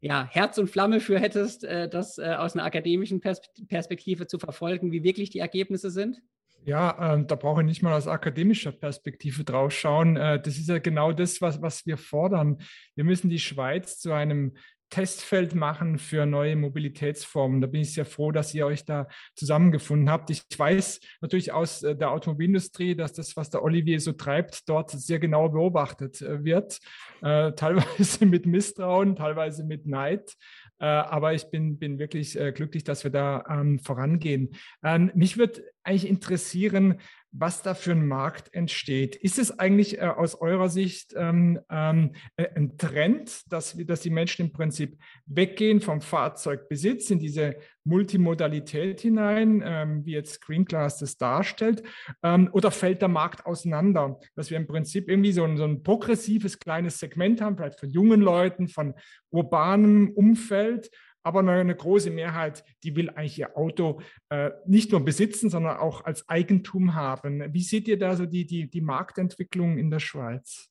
ja, 0.04 0.28
Herz 0.30 0.58
und 0.58 0.70
Flamme 0.70 1.00
für 1.00 1.18
hättest, 1.18 1.64
äh, 1.64 1.88
das 1.88 2.18
äh, 2.18 2.36
aus 2.38 2.56
einer 2.56 2.66
akademischen 2.66 3.22
Pers 3.22 3.42
Perspektive 3.70 4.28
zu 4.28 4.38
verfolgen, 4.38 4.92
wie 4.92 5.04
wirklich 5.04 5.30
die 5.30 5.40
Ergebnisse 5.40 5.90
sind? 5.92 6.22
Ja, 6.66 7.16
äh, 7.16 7.26
da 7.26 7.36
brauche 7.36 7.62
ich 7.62 7.68
nicht 7.68 7.84
mal 7.84 7.94
aus 7.94 8.10
akademischer 8.10 8.74
Perspektive 8.74 9.46
drauf 9.46 9.72
schauen. 9.72 10.18
Äh, 10.18 10.42
das 10.42 10.58
ist 10.58 10.68
ja 10.68 10.80
genau 10.80 11.14
das, 11.14 11.42
was, 11.42 11.62
was 11.62 11.86
wir 11.86 11.98
fordern. 11.98 12.58
Wir 12.96 13.06
müssen 13.06 13.30
die 13.30 13.40
Schweiz 13.40 13.98
zu 13.98 14.12
einem 14.12 14.58
Testfeld 14.94 15.56
machen 15.56 15.98
für 15.98 16.28
neue 16.28 16.56
Mobilitätsformen. 16.56 17.62
Da 17.62 17.66
bin 17.66 17.82
ich 17.82 17.96
sehr 17.96 18.06
froh, 18.06 18.32
dass 18.32 18.54
ihr 18.54 18.68
euch 18.68 18.86
da 18.86 19.08
zusammengefunden 19.36 20.08
habt. 20.08 20.30
Ich 20.30 20.44
weiß 20.56 21.00
natürlich 21.20 21.52
aus 21.52 21.82
äh, 21.82 21.96
der 21.96 22.12
Automobilindustrie, 22.12 22.96
dass 22.96 23.12
das, 23.12 23.36
was 23.36 23.50
der 23.50 23.64
Olivier 23.64 24.00
so 24.00 24.12
treibt, 24.12 24.70
dort 24.70 24.92
sehr 24.92 25.18
genau 25.18 25.50
beobachtet 25.50 26.22
äh, 26.22 26.44
wird. 26.44 26.78
Äh, 27.24 27.54
teilweise 27.56 28.28
mit 28.28 28.46
Misstrauen, 28.46 29.16
teilweise 29.16 29.64
mit 29.64 29.88
Neid. 29.88 30.36
Aber 30.80 31.34
ich 31.34 31.50
bin, 31.50 31.78
bin 31.78 31.98
wirklich 31.98 32.38
glücklich, 32.56 32.84
dass 32.84 33.06
wir 33.06 33.12
da 33.12 33.46
ähm, 33.50 33.80
vorangehen. 33.80 34.54
Ähm, 34.84 35.12
mich 35.16 35.38
würde 35.38 35.64
eigentlich 35.84 36.10
interessieren, 36.10 37.00
was 37.36 37.64
da 37.64 37.74
für 37.74 37.92
ein 37.92 38.08
Markt 38.08 38.54
entsteht. 38.54 39.16
Ist 39.16 39.40
es 39.40 39.58
eigentlich 39.58 39.98
äh, 39.98 40.06
aus 40.06 40.36
eurer 40.36 40.70
Sicht 40.70 41.14
ähm, 41.18 41.60
ähm, 41.70 42.12
äh, 42.36 42.48
ein 42.56 42.78
Trend, 42.78 43.52
dass, 43.52 43.76
dass 43.76 44.02
die 44.02 44.12
Menschen 44.12 44.46
im 44.46 44.54
Prinzip 44.54 44.98
weggehen 45.26 45.82
vom 45.82 46.00
Fahrzeugbesitz 46.00 47.10
in 47.10 47.18
diese 47.18 47.56
Multimodalität 47.86 49.02
hinein, 49.02 49.64
ähm, 49.66 50.06
wie 50.06 50.14
jetzt 50.14 50.42
Green 50.42 50.66
Class 50.66 51.00
das 51.00 51.18
darstellt? 51.18 51.82
Ähm, 52.22 52.50
oder 52.54 52.70
fällt 52.70 53.02
der 53.02 53.10
Markt 53.10 53.48
auseinander, 53.48 54.20
dass 54.36 54.52
wir 54.52 54.58
im 54.58 54.68
Prinzip 54.68 55.10
irgendwie 55.10 55.32
so 55.32 55.44
ein, 55.44 55.58
so 55.58 55.64
ein 55.64 55.82
progressives 55.82 56.60
kleines 56.60 57.00
Segment 57.00 57.42
haben, 57.42 57.58
vielleicht 57.58 57.80
von 57.80 57.90
jungen 57.90 58.22
Leuten, 58.22 58.68
von 58.68 58.94
urbanem 59.32 60.12
Umfeld 60.12 60.92
aber 61.24 61.40
eine 61.40 61.76
große 61.76 62.12
Mehrheit, 62.12 62.64
die 62.84 62.96
will 62.96 63.10
eigentlich 63.10 63.40
ihr 63.40 63.58
Auto 63.58 64.02
äh, 64.30 64.52
nicht 64.66 64.92
nur 64.92 65.04
besitzen, 65.04 65.50
sondern 65.50 65.78
auch 65.78 66.04
als 66.04 66.28
Eigentum 66.28 66.96
haben. 66.96 67.54
Wie 67.54 67.64
seht 67.64 67.88
ihr 67.88 67.98
da 67.98 68.16
so 68.16 68.26
die, 68.26 68.46
die, 68.46 68.70
die 68.70 68.82
Marktentwicklung 68.82 69.78
in 69.78 69.90
der 69.90 70.00
Schweiz? 70.00 70.70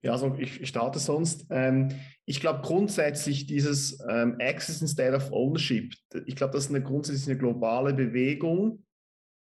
Ja, 0.00 0.12
also 0.12 0.36
ich, 0.38 0.66
starte 0.68 0.98
sonst. 1.00 1.46
Ähm, 1.50 1.88
ich 2.24 2.40
glaube 2.40 2.62
grundsätzlich 2.62 3.46
dieses 3.46 3.98
ähm, 4.08 4.36
Access 4.40 4.80
instead 4.80 5.12
of 5.12 5.32
Ownership, 5.32 5.92
ich 6.24 6.36
glaube, 6.36 6.52
das 6.52 6.64
ist 6.64 6.70
eine 6.70 6.82
grundsätzlich 6.82 7.28
eine 7.28 7.38
globale 7.38 7.92
Bewegung 7.92 8.84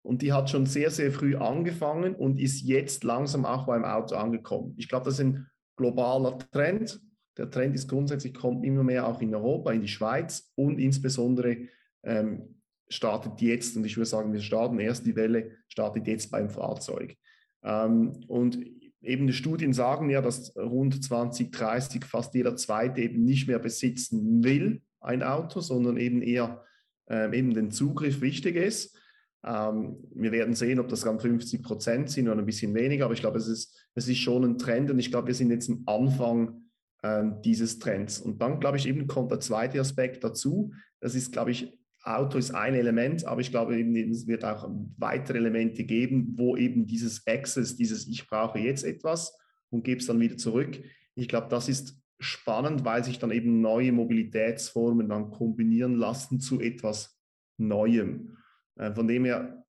und 0.04 0.22
die 0.22 0.34
hat 0.34 0.50
schon 0.50 0.66
sehr, 0.66 0.92
sehr 0.92 1.12
früh 1.12 1.38
angefangen 1.38 2.16
und 2.16 2.40
ist 2.40 2.62
jetzt 2.62 3.04
langsam 3.06 3.46
auch 3.46 3.66
beim 3.66 3.86
Auto 3.86 4.16
angekommen. 4.16 4.74
Ich 4.78 4.90
glaube, 4.90 5.06
das 5.06 5.16
ist 5.16 5.22
ein 5.22 5.48
globaler 5.78 6.38
Trend 6.52 7.02
der 7.38 7.50
Trend 7.50 7.76
ist 7.76 7.88
grundsätzlich, 7.88 8.34
kommt 8.34 8.66
immer 8.66 8.84
mehr 8.84 9.08
auch 9.08 9.22
in 9.22 9.34
Europa, 9.34 9.72
in 9.72 9.82
die 9.82 9.88
Schweiz 9.88 10.52
und 10.56 10.80
insbesondere 10.80 11.58
ähm, 12.04 12.62
startet 12.90 13.42
jetzt, 13.42 13.78
und 13.78 13.86
ich 13.86 13.98
würde 13.98 14.10
sagen, 14.10 14.34
wir 14.34 14.42
starten 14.42 14.80
erst 14.80 15.06
die 15.06 15.16
Welle, 15.16 15.52
startet 15.68 16.08
jetzt 16.08 16.32
beim 16.32 16.50
Fahrzeug. 16.50 17.16
Ähm, 17.64 18.24
und 18.28 18.60
eben 19.02 19.28
die 19.28 19.34
Studien 19.34 19.74
sagen 19.74 20.10
ja, 20.10 20.22
dass 20.22 20.56
rund 20.56 21.04
2030 21.04 22.06
fast 22.06 22.34
jeder 22.34 22.56
Zweite 22.56 23.02
eben 23.02 23.24
nicht 23.24 23.48
mehr 23.48 23.60
besitzen 23.60 24.44
will, 24.44 24.82
ein 25.00 25.24
Auto, 25.24 25.62
sondern 25.62 25.98
eben 25.98 26.22
eher 26.22 26.64
ähm, 27.08 27.34
eben 27.34 27.54
den 27.54 27.72
Zugriff 27.72 28.22
wichtig 28.22 28.56
ist. 28.56 28.98
Ähm, 29.44 29.98
wir 30.14 30.32
werden 30.32 30.54
sehen, 30.54 30.80
ob 30.80 30.88
das 30.88 31.02
dann 31.02 31.20
50 31.20 31.64
Prozent 31.64 32.10
sind 32.10 32.28
oder 32.28 32.40
ein 32.40 32.46
bisschen 32.46 32.76
weniger, 32.76 33.06
aber 33.06 33.14
ich 33.14 33.22
glaube, 33.22 33.40
es 33.40 33.48
ist, 33.48 33.88
es 33.96 34.08
ist 34.08 34.20
schon 34.20 34.44
ein 34.44 34.58
Trend 34.58 34.92
und 34.92 35.00
ich 35.00 35.10
glaube, 35.10 35.28
wir 35.28 35.34
sind 35.34 35.50
jetzt 35.50 35.70
am 35.70 35.84
Anfang 35.88 36.61
äh, 37.02 37.24
dieses 37.44 37.80
Trends. 37.80 38.20
Und 38.20 38.42
dann, 38.42 38.60
glaube 38.60 38.78
ich, 38.78 38.88
eben 38.88 39.08
kommt 39.08 39.32
der 39.32 39.40
zweite 39.40 39.80
Aspekt 39.80 40.24
dazu. 40.24 40.74
Das 41.00 41.16
ist, 41.16 41.32
glaube 41.32 41.52
ich, 41.52 41.78
Auto 42.04 42.38
ist 42.38 42.52
ein 42.52 42.74
Element, 42.74 43.26
aber 43.26 43.42
ich 43.42 43.52
glaube, 43.52 43.78
eben, 43.78 43.96
es 43.96 44.26
wird 44.26 44.44
auch 44.44 44.70
weitere 44.98 45.38
Elemente 45.38 45.84
geben, 45.84 46.34
wo 46.36 46.58
eben 46.58 46.88
dieses 46.88 47.28
Access, 47.28 47.76
dieses 47.76 48.08
Ich 48.08 48.28
brauche 48.28 48.58
jetzt 48.58 48.84
etwas 48.84 49.38
und 49.70 49.84
gebe 49.84 50.00
es 50.00 50.08
dann 50.08 50.20
wieder 50.20 50.38
zurück. 50.38 50.82
Ich 51.14 51.28
glaube, 51.28 51.48
das 51.50 51.70
ist 51.70 52.02
spannend, 52.20 52.86
weil 52.86 53.04
sich 53.04 53.20
dann 53.20 53.32
eben 53.32 53.62
neue 53.62 53.92
Mobilitätsformen 53.92 55.10
dann 55.10 55.30
kombinieren 55.30 55.96
lassen 55.96 56.40
zu 56.40 56.60
etwas 56.60 57.20
Neuem. 57.58 58.38
Äh, 58.76 58.94
von 58.94 59.08
dem 59.08 59.26
her 59.26 59.64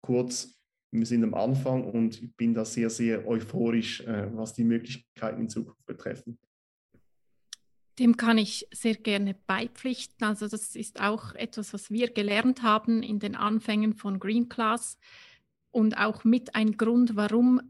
kurz, 0.00 0.58
wir 0.90 1.04
sind 1.04 1.24
am 1.24 1.34
Anfang 1.34 1.84
und 1.84 2.22
ich 2.22 2.34
bin 2.36 2.54
da 2.54 2.64
sehr, 2.64 2.88
sehr 2.88 3.26
euphorisch, 3.26 4.00
äh, 4.02 4.30
was 4.34 4.54
die 4.54 4.64
Möglichkeiten 4.64 5.42
in 5.42 5.48
Zukunft 5.48 5.84
betreffen. 5.84 6.38
Dem 7.98 8.16
kann 8.16 8.36
ich 8.36 8.68
sehr 8.72 8.94
gerne 8.94 9.34
beipflichten. 9.34 10.26
Also 10.26 10.48
das 10.48 10.76
ist 10.76 11.00
auch 11.00 11.34
etwas, 11.34 11.72
was 11.72 11.90
wir 11.90 12.10
gelernt 12.10 12.62
haben 12.62 13.02
in 13.02 13.18
den 13.18 13.34
Anfängen 13.34 13.94
von 13.94 14.18
Green 14.18 14.48
Class 14.48 14.98
und 15.70 15.96
auch 15.96 16.24
mit 16.24 16.54
ein 16.54 16.76
Grund, 16.76 17.16
warum 17.16 17.60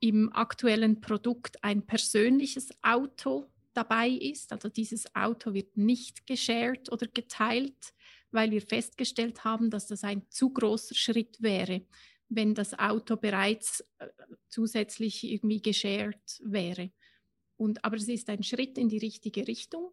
im 0.00 0.32
aktuellen 0.32 1.00
Produkt 1.00 1.62
ein 1.62 1.86
persönliches 1.86 2.70
Auto 2.82 3.50
dabei 3.74 4.08
ist. 4.08 4.52
Also 4.52 4.68
dieses 4.68 5.14
Auto 5.14 5.54
wird 5.54 5.76
nicht 5.76 6.26
geshared 6.26 6.90
oder 6.90 7.06
geteilt, 7.06 7.94
weil 8.30 8.50
wir 8.50 8.62
festgestellt 8.62 9.44
haben, 9.44 9.70
dass 9.70 9.86
das 9.86 10.04
ein 10.04 10.22
zu 10.30 10.52
großer 10.52 10.94
Schritt 10.94 11.40
wäre, 11.42 11.82
wenn 12.28 12.54
das 12.54 12.78
Auto 12.78 13.16
bereits 13.16 13.84
äh, 13.98 14.08
zusätzlich 14.48 15.24
irgendwie 15.24 15.60
geshared 15.60 16.40
wäre. 16.42 16.90
Und, 17.60 17.84
aber 17.84 17.96
es 17.96 18.08
ist 18.08 18.30
ein 18.30 18.42
Schritt 18.42 18.78
in 18.78 18.88
die 18.88 18.96
richtige 18.96 19.46
Richtung 19.46 19.92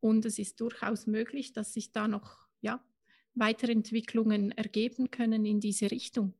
und 0.00 0.24
es 0.24 0.40
ist 0.40 0.60
durchaus 0.60 1.06
möglich, 1.06 1.52
dass 1.52 1.72
sich 1.72 1.92
da 1.92 2.08
noch 2.08 2.48
ja, 2.60 2.84
Weiterentwicklungen 3.34 4.50
ergeben 4.50 5.12
können 5.12 5.46
in 5.46 5.60
diese 5.60 5.92
Richtung. 5.92 6.34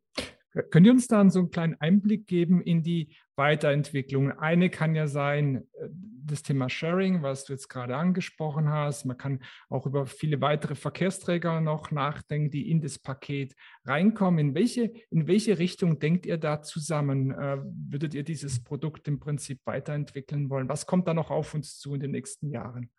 Könnt 0.71 0.87
ihr 0.87 0.93
uns 0.93 1.09
dann 1.09 1.31
so 1.31 1.41
einen 1.41 1.51
kleinen 1.51 1.81
Einblick 1.81 2.27
geben 2.29 2.63
in 2.63 2.83
die 2.83 3.17
Weiterentwicklung? 3.35 4.31
Eine 4.31 4.71
kann 4.71 4.95
ja 4.95 5.09
sein 5.09 5.67
äh, 5.73 5.89
das 6.27 6.43
Thema 6.43 6.71
Sharing, 6.71 7.23
was 7.23 7.45
du 7.45 7.53
jetzt 7.53 7.69
gerade 7.69 7.97
angesprochen 7.97 8.69
hast. 8.69 9.05
Man 9.05 9.19
kann 9.19 9.41
auch 9.69 9.85
über 9.85 10.07
viele 10.07 10.41
weitere 10.41 10.77
Verkehrsträger 10.77 11.61
noch 11.61 11.91
nachdenken, 11.91 12.51
die 12.51 12.71
in 12.71 12.81
das 12.81 12.99
Paket 12.99 13.55
reinkommen. 13.85 14.39
In 14.39 14.55
welche, 14.55 14.93
in 15.11 15.27
welche 15.27 15.59
Richtung 15.59 15.99
denkt 15.99 16.25
ihr 16.25 16.39
da 16.39 16.63
zusammen? 16.63 17.33
Äh, 17.33 17.59
würdet 17.65 18.15
ihr 18.15 18.23
dieses 18.23 18.63
Produkt 18.63 19.09
im 19.09 19.19
Prinzip 19.19 19.61
weiterentwickeln 19.65 20.51
wollen? 20.51 20.69
Was 20.69 20.87
kommt 20.87 21.09
da 21.09 21.15
noch 21.15 21.31
auf 21.31 21.53
uns 21.55 21.79
zu 21.79 21.95
in 21.95 22.01
den 22.01 22.13
nächsten 22.13 22.51
Jahren? 22.51 22.91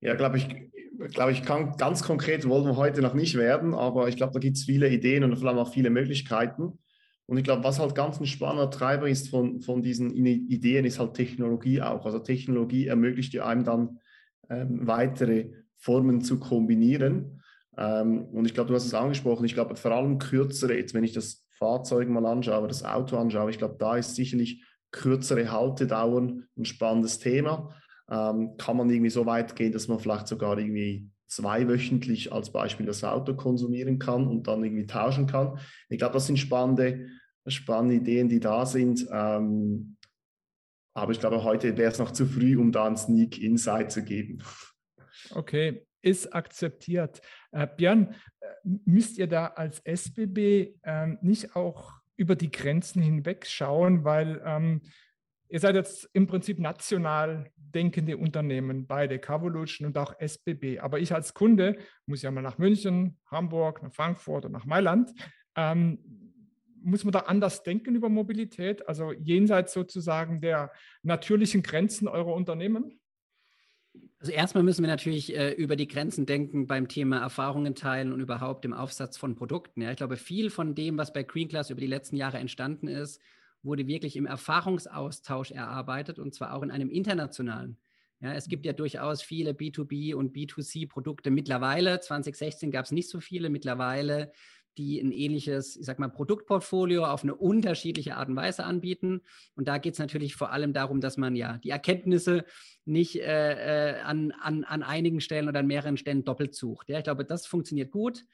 Ja, 0.00 0.14
glaube 0.14 0.38
ich, 0.38 0.48
glaube 1.12 1.32
ich, 1.32 1.42
kann 1.42 1.76
ganz 1.76 2.02
konkret 2.02 2.48
wollen 2.48 2.64
wir 2.64 2.76
heute 2.76 3.02
noch 3.02 3.14
nicht 3.14 3.36
werden, 3.36 3.74
aber 3.74 4.08
ich 4.08 4.16
glaube, 4.16 4.32
da 4.32 4.38
gibt 4.38 4.56
es 4.56 4.64
viele 4.64 4.88
Ideen 4.88 5.24
und 5.24 5.36
vor 5.36 5.48
allem 5.48 5.58
auch 5.58 5.72
viele 5.72 5.90
Möglichkeiten. 5.90 6.78
Und 7.26 7.38
ich 7.38 7.44
glaube, 7.44 7.64
was 7.64 7.80
halt 7.80 7.94
ganz 7.94 8.20
ein 8.20 8.26
spannender 8.26 8.70
Treiber 8.70 9.08
ist 9.08 9.28
von, 9.28 9.60
von 9.60 9.82
diesen 9.82 10.14
Ideen, 10.14 10.84
ist 10.84 11.00
halt 11.00 11.14
Technologie 11.14 11.82
auch. 11.82 12.06
Also 12.06 12.20
Technologie 12.20 12.86
ermöglicht 12.86 13.32
ja 13.32 13.46
einem 13.46 13.64
dann 13.64 13.98
ähm, 14.48 14.86
weitere 14.86 15.50
Formen 15.76 16.20
zu 16.20 16.38
kombinieren. 16.38 17.42
Ähm, 17.76 18.26
und 18.26 18.44
ich 18.44 18.54
glaube, 18.54 18.68
du 18.68 18.74
hast 18.74 18.86
es 18.86 18.94
angesprochen, 18.94 19.44
ich 19.44 19.54
glaube 19.54 19.74
vor 19.74 19.90
allem 19.90 20.18
kürzere, 20.18 20.76
jetzt 20.76 20.94
wenn 20.94 21.04
ich 21.04 21.12
das 21.12 21.44
Fahrzeug 21.50 22.08
mal 22.08 22.24
anschaue, 22.26 22.68
das 22.68 22.84
Auto 22.84 23.16
anschaue, 23.16 23.50
ich 23.50 23.58
glaube, 23.58 23.76
da 23.78 23.96
ist 23.96 24.14
sicherlich 24.14 24.64
kürzere 24.92 25.50
Haltedauern 25.50 26.44
ein 26.56 26.64
spannendes 26.64 27.18
Thema 27.18 27.74
ähm, 28.10 28.56
kann 28.56 28.76
man 28.76 28.90
irgendwie 28.90 29.10
so 29.10 29.26
weit 29.26 29.56
gehen, 29.56 29.72
dass 29.72 29.88
man 29.88 29.98
vielleicht 29.98 30.28
sogar 30.28 30.58
irgendwie 30.58 31.10
zweiwöchentlich 31.26 32.32
als 32.32 32.50
Beispiel 32.50 32.86
das 32.86 33.02
Auto 33.02 33.34
konsumieren 33.34 33.98
kann 33.98 34.26
und 34.26 34.46
dann 34.46 34.62
irgendwie 34.62 34.86
tauschen 34.86 35.26
kann. 35.26 35.58
Ich 35.88 35.98
glaube, 35.98 36.14
das 36.14 36.26
sind 36.26 36.38
spannende, 36.38 37.08
spannende 37.46 37.96
Ideen, 37.96 38.28
die 38.28 38.40
da 38.40 38.64
sind. 38.64 39.06
Ähm, 39.10 39.96
aber 40.94 41.12
ich 41.12 41.20
glaube, 41.20 41.42
heute 41.42 41.76
wäre 41.76 41.90
es 41.90 41.98
noch 41.98 42.12
zu 42.12 42.26
früh, 42.26 42.56
um 42.56 42.72
da 42.72 42.86
einen 42.86 42.96
Sneak 42.96 43.42
Insight 43.42 43.92
zu 43.92 44.02
geben. 44.04 44.42
Okay, 45.30 45.86
ist 46.00 46.32
akzeptiert. 46.32 47.20
Äh, 47.50 47.66
Björn, 47.76 48.14
äh, 48.40 48.46
müsst 48.84 49.18
ihr 49.18 49.26
da 49.26 49.48
als 49.48 49.80
SBB 49.80 50.78
äh, 50.82 51.06
nicht 51.20 51.56
auch 51.56 51.92
über 52.16 52.36
die 52.36 52.50
Grenzen 52.50 53.02
hinweg 53.02 53.46
schauen, 53.46 54.04
weil 54.04 54.40
ähm, 54.44 54.82
Ihr 55.48 55.60
seid 55.60 55.74
jetzt 55.74 56.08
im 56.12 56.26
Prinzip 56.26 56.58
national 56.58 57.50
denkende 57.56 58.16
Unternehmen, 58.16 58.86
beide 58.86 59.18
Carvolution 59.18 59.86
und 59.86 59.98
auch 59.98 60.14
SBB. 60.18 60.80
Aber 60.80 60.98
ich 60.98 61.14
als 61.14 61.34
Kunde 61.34 61.78
muss 62.06 62.22
ja 62.22 62.30
mal 62.30 62.42
nach 62.42 62.58
München, 62.58 63.18
Hamburg, 63.30 63.82
nach 63.82 63.92
Frankfurt 63.92 64.46
und 64.46 64.52
nach 64.52 64.64
Mailand. 64.64 65.12
Ähm, 65.54 65.98
muss 66.82 67.04
man 67.04 67.12
da 67.12 67.20
anders 67.20 67.62
denken 67.64 67.96
über 67.96 68.08
Mobilität, 68.08 68.88
also 68.88 69.12
jenseits 69.12 69.72
sozusagen 69.72 70.40
der 70.40 70.72
natürlichen 71.02 71.62
Grenzen 71.62 72.06
eurer 72.06 72.32
Unternehmen? 72.32 73.00
Also 74.18 74.32
erstmal 74.32 74.64
müssen 74.64 74.82
wir 74.82 74.88
natürlich 74.88 75.36
äh, 75.36 75.52
über 75.52 75.76
die 75.76 75.88
Grenzen 75.88 76.26
denken 76.26 76.66
beim 76.66 76.88
Thema 76.88 77.18
Erfahrungen 77.18 77.74
teilen 77.74 78.12
und 78.12 78.20
überhaupt 78.20 78.64
im 78.64 78.72
Aufsatz 78.72 79.16
von 79.16 79.34
Produkten. 79.34 79.82
Ja, 79.82 79.90
ich 79.90 79.96
glaube, 79.96 80.16
viel 80.16 80.48
von 80.48 80.74
dem, 80.74 80.96
was 80.96 81.12
bei 81.12 81.22
Green 81.22 81.48
Class 81.48 81.70
über 81.70 81.80
die 81.80 81.86
letzten 81.86 82.16
Jahre 82.16 82.38
entstanden 82.38 82.88
ist, 82.88 83.20
wurde 83.66 83.86
wirklich 83.86 84.16
im 84.16 84.26
Erfahrungsaustausch 84.26 85.50
erarbeitet 85.50 86.18
und 86.18 86.34
zwar 86.34 86.54
auch 86.54 86.62
in 86.62 86.70
einem 86.70 86.88
internationalen. 86.88 87.76
Ja, 88.20 88.32
es 88.32 88.48
gibt 88.48 88.64
ja 88.64 88.72
durchaus 88.72 89.20
viele 89.20 89.50
B2B 89.50 90.14
und 90.14 90.34
B2C-Produkte 90.34 91.30
mittlerweile. 91.30 92.00
2016 92.00 92.70
gab 92.70 92.86
es 92.86 92.90
nicht 92.92 93.10
so 93.10 93.20
viele. 93.20 93.50
Mittlerweile 93.50 94.32
die 94.78 95.00
ein 95.00 95.12
ähnliches, 95.12 95.76
ich 95.76 95.86
sag 95.86 95.98
mal, 95.98 96.08
Produktportfolio 96.08 97.04
auf 97.06 97.22
eine 97.22 97.34
unterschiedliche 97.34 98.16
Art 98.16 98.28
und 98.28 98.36
Weise 98.36 98.64
anbieten. 98.64 99.22
Und 99.54 99.68
da 99.68 99.78
geht 99.78 99.94
es 99.94 99.98
natürlich 99.98 100.34
vor 100.34 100.52
allem 100.52 100.72
darum, 100.72 101.00
dass 101.00 101.16
man 101.16 101.34
ja 101.34 101.58
die 101.58 101.70
Erkenntnisse 101.70 102.44
nicht 102.84 103.16
äh, 103.16 103.94
äh, 103.94 104.00
an, 104.00 104.32
an, 104.32 104.64
an 104.64 104.82
einigen 104.82 105.20
Stellen 105.20 105.48
oder 105.48 105.60
an 105.60 105.66
mehreren 105.66 105.96
Stellen 105.96 106.24
doppelt 106.24 106.54
sucht. 106.54 106.88
Ja, 106.88 106.98
ich 106.98 107.04
glaube, 107.04 107.24
das 107.24 107.46
funktioniert 107.46 107.90
gut. 107.90 108.24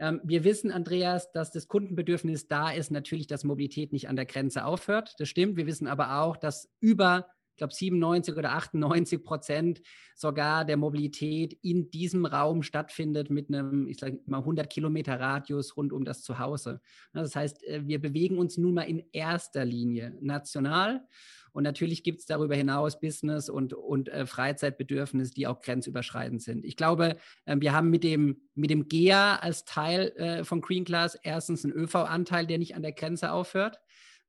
Ähm, 0.00 0.20
wir 0.24 0.44
wissen, 0.44 0.72
Andreas, 0.72 1.30
dass 1.32 1.52
das 1.52 1.68
Kundenbedürfnis 1.68 2.48
da 2.48 2.70
ist, 2.70 2.90
natürlich, 2.90 3.26
dass 3.26 3.44
Mobilität 3.44 3.92
nicht 3.92 4.08
an 4.08 4.16
der 4.16 4.24
Grenze 4.24 4.64
aufhört. 4.64 5.14
Das 5.18 5.28
stimmt. 5.28 5.56
Wir 5.56 5.66
wissen 5.66 5.86
aber 5.86 6.20
auch, 6.22 6.38
dass 6.38 6.70
über 6.80 7.28
glaube 7.60 7.74
97 7.74 8.36
oder 8.36 8.52
98 8.52 9.22
Prozent 9.22 9.82
sogar 10.16 10.64
der 10.64 10.76
Mobilität 10.76 11.56
in 11.62 11.90
diesem 11.90 12.26
Raum 12.26 12.62
stattfindet 12.62 13.30
mit 13.30 13.48
einem, 13.48 13.86
ich 13.86 13.98
sage 13.98 14.20
mal 14.26 14.38
100 14.38 14.68
Kilometer 14.68 15.20
Radius 15.20 15.76
rund 15.76 15.92
um 15.92 16.04
das 16.04 16.22
Zuhause. 16.22 16.80
Das 17.12 17.36
heißt, 17.36 17.62
äh, 17.64 17.86
wir 17.86 18.00
bewegen 18.00 18.38
uns 18.38 18.56
nun 18.58 18.74
mal 18.74 18.82
in 18.82 19.04
erster 19.12 19.64
Linie 19.64 20.16
national 20.20 21.06
und 21.52 21.64
natürlich 21.64 22.02
gibt 22.02 22.20
es 22.20 22.26
darüber 22.26 22.54
hinaus 22.54 23.00
Business 23.00 23.48
und, 23.48 23.74
und 23.74 24.08
äh, 24.08 24.26
Freizeitbedürfnisse, 24.26 25.34
die 25.34 25.46
auch 25.46 25.60
grenzüberschreitend 25.60 26.42
sind. 26.42 26.64
Ich 26.64 26.76
glaube, 26.76 27.16
äh, 27.44 27.56
wir 27.58 27.72
haben 27.72 27.90
mit 27.90 28.04
dem, 28.04 28.40
mit 28.54 28.70
dem 28.70 28.88
GEA 28.88 29.36
als 29.36 29.64
Teil 29.64 30.12
äh, 30.16 30.44
von 30.44 30.60
Green 30.60 30.84
Class 30.84 31.18
erstens 31.22 31.64
einen 31.64 31.74
ÖV-Anteil, 31.74 32.46
der 32.46 32.58
nicht 32.58 32.74
an 32.74 32.82
der 32.82 32.92
Grenze 32.92 33.32
aufhört 33.32 33.80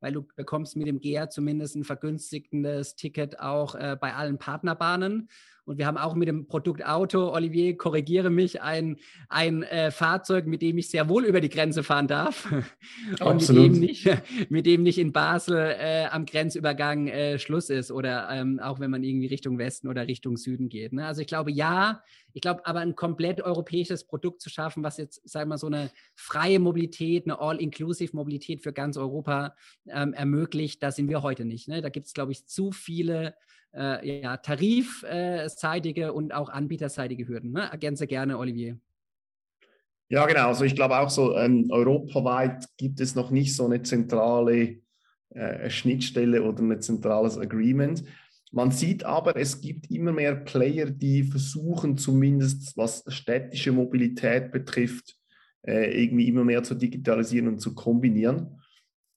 weil 0.01 0.12
du 0.12 0.27
bekommst 0.36 0.75
mit 0.75 0.88
dem 0.88 1.00
GEA 1.00 1.29
zumindest 1.29 1.75
ein 1.75 1.86
vergünstigtes 1.86 2.96
Ticket 2.96 3.39
auch 3.39 3.75
äh, 3.75 3.96
bei 4.00 4.13
allen 4.13 4.38
Partnerbahnen. 4.38 5.29
Und 5.65 5.77
wir 5.77 5.85
haben 5.85 5.97
auch 5.97 6.15
mit 6.15 6.27
dem 6.27 6.47
Produkt 6.47 6.83
Auto, 6.85 7.31
Olivier, 7.31 7.77
korrigiere 7.77 8.29
mich, 8.29 8.61
ein, 8.61 8.97
ein 9.29 9.63
äh, 9.63 9.91
Fahrzeug, 9.91 10.47
mit 10.47 10.61
dem 10.61 10.77
ich 10.77 10.89
sehr 10.89 11.07
wohl 11.07 11.23
über 11.25 11.39
die 11.39 11.49
Grenze 11.49 11.83
fahren 11.83 12.07
darf. 12.07 12.51
Und 13.19 13.21
Absolut. 13.21 13.63
mit 13.63 13.75
dem 13.75 13.79
nicht, 13.79 14.09
mit 14.49 14.65
dem 14.65 14.83
nicht 14.83 14.97
in 14.97 15.13
Basel 15.13 15.57
äh, 15.57 16.05
am 16.09 16.25
Grenzübergang 16.25 17.07
äh, 17.07 17.37
Schluss 17.37 17.69
ist 17.69 17.91
oder 17.91 18.29
ähm, 18.31 18.59
auch 18.59 18.79
wenn 18.79 18.89
man 18.89 19.03
irgendwie 19.03 19.27
Richtung 19.27 19.59
Westen 19.59 19.87
oder 19.87 20.07
Richtung 20.07 20.35
Süden 20.35 20.67
geht. 20.67 20.93
Ne? 20.93 21.05
Also 21.05 21.21
ich 21.21 21.27
glaube, 21.27 21.51
ja, 21.51 22.03
ich 22.33 22.41
glaube, 22.41 22.65
aber 22.65 22.79
ein 22.79 22.95
komplett 22.95 23.41
europäisches 23.41 24.05
Produkt 24.05 24.41
zu 24.41 24.49
schaffen, 24.49 24.83
was 24.83 24.97
jetzt, 24.97 25.27
sagen 25.29 25.45
wir 25.45 25.55
mal, 25.55 25.57
so 25.57 25.67
eine 25.67 25.91
freie 26.15 26.59
Mobilität, 26.59 27.25
eine 27.25 27.39
all-inclusive 27.39 28.15
Mobilität 28.15 28.61
für 28.61 28.73
ganz 28.73 28.97
Europa 28.97 29.55
ähm, 29.87 30.13
ermöglicht, 30.13 30.81
da 30.81 30.91
sind 30.91 31.09
wir 31.09 31.21
heute 31.21 31.45
nicht. 31.45 31.67
Ne? 31.67 31.81
Da 31.81 31.89
gibt 31.89 32.07
es, 32.07 32.13
glaube 32.13 32.31
ich, 32.31 32.47
zu 32.47 32.71
viele 32.71 33.35
äh, 33.73 34.21
ja, 34.21 34.37
tarifseitige 34.37 36.13
und 36.13 36.33
auch 36.33 36.49
anbieterseitige 36.49 37.27
Hürden. 37.27 37.51
Ne? 37.51 37.69
Ergänze 37.71 38.07
gerne, 38.07 38.37
Olivier. 38.37 38.77
Ja, 40.09 40.25
genau. 40.25 40.47
Also 40.47 40.65
ich 40.65 40.75
glaube 40.75 40.99
auch 40.99 41.09
so, 41.09 41.37
ähm, 41.37 41.67
europaweit 41.69 42.65
gibt 42.77 42.99
es 42.99 43.15
noch 43.15 43.31
nicht 43.31 43.55
so 43.55 43.65
eine 43.65 43.81
zentrale 43.81 44.81
äh, 45.29 45.69
Schnittstelle 45.69 46.43
oder 46.43 46.61
ein 46.61 46.81
zentrales 46.81 47.37
Agreement. 47.37 48.03
Man 48.51 48.71
sieht 48.71 49.05
aber, 49.05 49.37
es 49.37 49.61
gibt 49.61 49.89
immer 49.89 50.11
mehr 50.11 50.35
Player, 50.35 50.87
die 50.89 51.23
versuchen, 51.23 51.97
zumindest 51.97 52.75
was 52.75 53.05
städtische 53.07 53.71
Mobilität 53.71 54.51
betrifft, 54.51 55.15
äh, 55.61 56.03
irgendwie 56.03 56.27
immer 56.27 56.43
mehr 56.43 56.61
zu 56.61 56.75
digitalisieren 56.75 57.47
und 57.47 57.59
zu 57.59 57.73
kombinieren. 57.73 58.60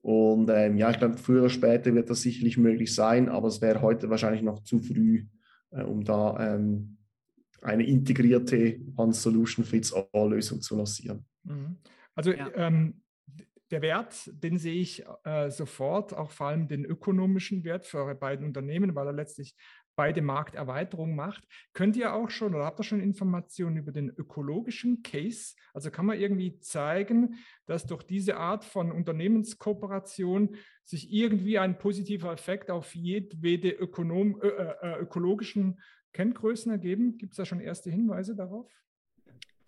Und 0.04 0.50
ähm, 0.50 0.76
ja, 0.76 0.90
ich 0.90 0.98
glaube, 0.98 1.16
früher 1.16 1.40
oder 1.40 1.48
später 1.48 1.94
wird 1.94 2.10
das 2.10 2.20
sicherlich 2.20 2.58
möglich 2.58 2.94
sein, 2.94 3.30
aber 3.30 3.48
es 3.48 3.62
wäre 3.62 3.80
heute 3.80 4.10
wahrscheinlich 4.10 4.42
noch 4.42 4.62
zu 4.62 4.78
früh, 4.82 5.24
äh, 5.70 5.82
um 5.82 6.04
da 6.04 6.56
ähm, 6.56 6.98
eine 7.62 7.86
integrierte 7.86 8.80
One-Solution-Fits-All-Lösung 8.98 10.60
zu 10.60 10.76
lancieren. 10.76 11.24
Mhm. 11.44 11.78
Also 12.14 12.32
ja. 12.32 12.50
ähm, 12.54 13.00
der 13.70 13.80
Wert, 13.80 14.30
den 14.30 14.58
sehe 14.58 14.78
ich 14.78 15.02
äh, 15.24 15.48
sofort, 15.50 16.12
auch 16.12 16.32
vor 16.32 16.48
allem 16.48 16.68
den 16.68 16.84
ökonomischen 16.84 17.64
Wert 17.64 17.86
für 17.86 17.96
eure 17.96 18.14
beiden 18.14 18.44
Unternehmen, 18.44 18.94
weil 18.94 19.06
er 19.06 19.14
letztlich 19.14 19.56
beide 19.96 20.22
Markterweiterung 20.22 21.14
macht. 21.14 21.46
Könnt 21.72 21.96
ihr 21.96 22.14
auch 22.14 22.30
schon 22.30 22.54
oder 22.54 22.64
habt 22.64 22.80
ihr 22.80 22.84
schon 22.84 23.00
Informationen 23.00 23.76
über 23.76 23.92
den 23.92 24.10
ökologischen 24.10 25.02
Case? 25.02 25.54
Also 25.72 25.90
kann 25.90 26.06
man 26.06 26.18
irgendwie 26.18 26.58
zeigen, 26.58 27.36
dass 27.66 27.86
durch 27.86 28.02
diese 28.02 28.36
Art 28.36 28.64
von 28.64 28.92
Unternehmenskooperation 28.92 30.56
sich 30.84 31.12
irgendwie 31.12 31.58
ein 31.58 31.78
positiver 31.78 32.32
Effekt 32.32 32.70
auf 32.70 32.94
jedwede 32.94 33.70
Ökonom, 33.70 34.40
ö, 34.42 34.48
ö, 34.48 34.96
ökologischen 35.00 35.80
Kenngrößen 36.12 36.70
ergeben? 36.70 37.16
Gibt 37.18 37.32
es 37.32 37.36
da 37.36 37.44
schon 37.44 37.60
erste 37.60 37.90
Hinweise 37.90 38.34
darauf? 38.34 38.70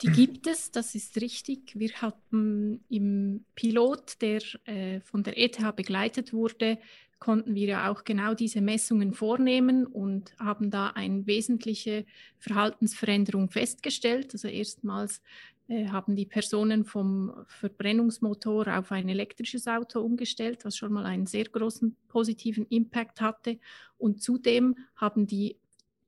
Die 0.03 0.09
gibt 0.09 0.47
es, 0.47 0.71
das 0.71 0.95
ist 0.95 1.19
richtig. 1.23 1.79
Wir 1.79 1.91
hatten 2.03 2.85
im 2.91 3.47
Pilot, 3.55 4.21
der 4.21 4.43
äh, 4.65 5.01
von 5.01 5.23
der 5.23 5.39
ETH 5.39 5.59
begleitet 5.75 6.35
wurde, 6.35 6.79
konnten 7.19 7.55
wir 7.55 7.67
ja 7.67 7.91
auch 7.91 8.05
genau 8.05 8.35
diese 8.35 8.61
Messungen 8.61 9.13
vornehmen 9.13 9.87
und 9.87 10.37
haben 10.39 10.71
da 10.71 10.89
eine 10.89 11.27
wesentliche 11.27 12.05
Verhaltensveränderung 12.39 13.51
festgestellt. 13.51 14.35
Also 14.35 14.49
erstmals 14.49 15.23
äh, 15.69 15.89
haben 15.89 16.15
die 16.15 16.27
Personen 16.27 16.85
vom 16.85 17.33
Verbrennungsmotor 17.47 18.79
auf 18.79 18.93
ein 18.93 19.09
elektrisches 19.09 19.67
Auto 19.67 20.01
umgestellt, 20.01 20.65
was 20.65 20.77
schon 20.77 20.93
mal 20.93 21.07
einen 21.07 21.27
sehr 21.27 21.45
großen 21.45 21.97
positiven 22.09 22.67
Impact 22.69 23.21
hatte. 23.21 23.59
Und 23.99 24.23
zudem 24.23 24.77
haben 24.95 25.27
die 25.27 25.57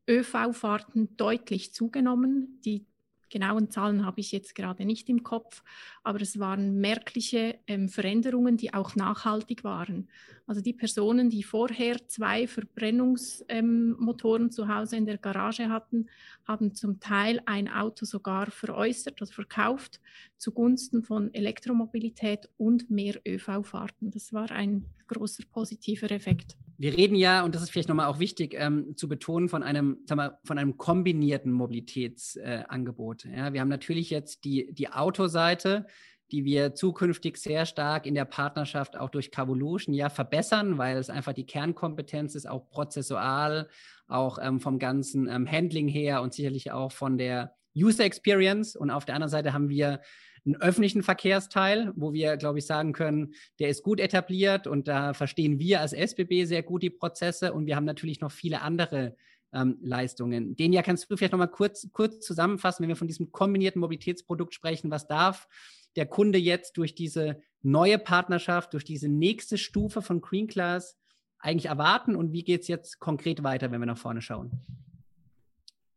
ÖV-Fahrten 0.08 1.16
deutlich 1.16 1.72
zugenommen. 1.74 2.60
Die 2.64 2.84
genauen 3.30 3.70
Zahlen 3.70 4.04
habe 4.04 4.20
ich 4.20 4.32
jetzt 4.32 4.54
gerade 4.54 4.84
nicht 4.84 5.08
im 5.08 5.22
Kopf, 5.22 5.62
aber 6.02 6.20
es 6.20 6.38
waren 6.38 6.78
merkliche 6.80 7.58
ähm, 7.66 7.88
Veränderungen, 7.88 8.56
die 8.56 8.74
auch 8.74 8.94
nachhaltig 8.96 9.64
waren. 9.64 10.08
Also 10.46 10.60
die 10.60 10.72
Personen, 10.72 11.30
die 11.30 11.42
vorher 11.42 12.08
zwei 12.08 12.46
Verbrennungsmotoren 12.46 14.42
ähm, 14.44 14.50
zu 14.50 14.68
Hause 14.68 14.96
in 14.96 15.06
der 15.06 15.18
Garage 15.18 15.68
hatten, 15.68 16.08
haben 16.46 16.74
zum 16.74 17.00
Teil 17.00 17.42
ein 17.46 17.68
Auto 17.68 18.06
sogar 18.06 18.50
veräußert 18.50 19.20
oder 19.20 19.30
verkauft 19.30 20.00
zugunsten 20.38 21.02
von 21.02 21.34
Elektromobilität 21.34 22.48
und 22.56 22.90
mehr 22.90 23.20
ÖV-Fahrten. 23.26 24.10
Das 24.10 24.32
war 24.32 24.50
ein 24.50 24.84
großer 25.08 25.44
positiver 25.52 26.10
Effekt. 26.10 26.56
Wir 26.80 26.96
reden 26.96 27.16
ja, 27.16 27.44
und 27.44 27.56
das 27.56 27.62
ist 27.62 27.70
vielleicht 27.70 27.88
nochmal 27.88 28.06
auch 28.06 28.20
wichtig 28.20 28.54
ähm, 28.56 28.96
zu 28.96 29.08
betonen, 29.08 29.48
von 29.48 29.64
einem, 29.64 29.98
sagen 30.06 30.20
wir, 30.20 30.38
von 30.44 30.58
einem 30.58 30.76
kombinierten 30.76 31.50
Mobilitätsangebot. 31.50 33.24
Äh, 33.24 33.36
ja, 33.36 33.52
wir 33.52 33.60
haben 33.60 33.68
natürlich 33.68 34.10
jetzt 34.10 34.44
die, 34.44 34.72
die 34.72 34.88
Autoseite, 34.92 35.86
die 36.30 36.44
wir 36.44 36.74
zukünftig 36.74 37.36
sehr 37.36 37.66
stark 37.66 38.06
in 38.06 38.14
der 38.14 38.26
Partnerschaft 38.26 38.96
auch 38.96 39.10
durch 39.10 39.32
Cavolution 39.32 39.92
ja 39.92 40.08
verbessern, 40.08 40.78
weil 40.78 40.98
es 40.98 41.10
einfach 41.10 41.32
die 41.32 41.46
Kernkompetenz 41.46 42.36
ist, 42.36 42.48
auch 42.48 42.68
prozessual, 42.70 43.68
auch 44.06 44.38
ähm, 44.40 44.60
vom 44.60 44.78
ganzen 44.78 45.28
ähm, 45.28 45.50
Handling 45.50 45.88
her 45.88 46.22
und 46.22 46.32
sicherlich 46.32 46.70
auch 46.70 46.92
von 46.92 47.18
der 47.18 47.56
User 47.76 48.04
Experience. 48.04 48.76
Und 48.76 48.90
auf 48.90 49.04
der 49.04 49.16
anderen 49.16 49.30
Seite 49.30 49.52
haben 49.52 49.68
wir 49.68 50.00
einen 50.44 50.56
öffentlichen 50.56 51.02
Verkehrsteil, 51.02 51.92
wo 51.96 52.12
wir, 52.12 52.36
glaube 52.36 52.58
ich, 52.58 52.66
sagen 52.66 52.92
können, 52.92 53.34
der 53.58 53.68
ist 53.68 53.82
gut 53.82 54.00
etabliert 54.00 54.66
und 54.66 54.88
da 54.88 55.14
verstehen 55.14 55.58
wir 55.58 55.80
als 55.80 55.92
SBB 55.92 56.44
sehr 56.44 56.62
gut 56.62 56.82
die 56.82 56.90
Prozesse 56.90 57.52
und 57.52 57.66
wir 57.66 57.76
haben 57.76 57.84
natürlich 57.84 58.20
noch 58.20 58.32
viele 58.32 58.62
andere 58.62 59.16
ähm, 59.52 59.78
Leistungen. 59.80 60.56
Den 60.56 60.72
ja 60.72 60.82
kannst 60.82 61.10
du 61.10 61.16
vielleicht 61.16 61.32
noch 61.32 61.38
mal 61.38 61.46
kurz, 61.46 61.88
kurz 61.92 62.20
zusammenfassen, 62.20 62.82
wenn 62.82 62.88
wir 62.88 62.96
von 62.96 63.08
diesem 63.08 63.32
kombinierten 63.32 63.80
Mobilitätsprodukt 63.80 64.54
sprechen, 64.54 64.90
was 64.90 65.06
darf 65.06 65.48
der 65.96 66.06
Kunde 66.06 66.38
jetzt 66.38 66.76
durch 66.76 66.94
diese 66.94 67.40
neue 67.62 67.98
Partnerschaft, 67.98 68.72
durch 68.72 68.84
diese 68.84 69.08
nächste 69.08 69.58
Stufe 69.58 70.02
von 70.02 70.20
Green 70.20 70.46
Class 70.46 70.96
eigentlich 71.38 71.66
erwarten 71.66 72.14
und 72.14 72.32
wie 72.32 72.44
geht 72.44 72.62
es 72.62 72.68
jetzt 72.68 72.98
konkret 72.98 73.42
weiter, 73.42 73.70
wenn 73.70 73.80
wir 73.80 73.86
nach 73.86 73.98
vorne 73.98 74.20
schauen? 74.20 74.52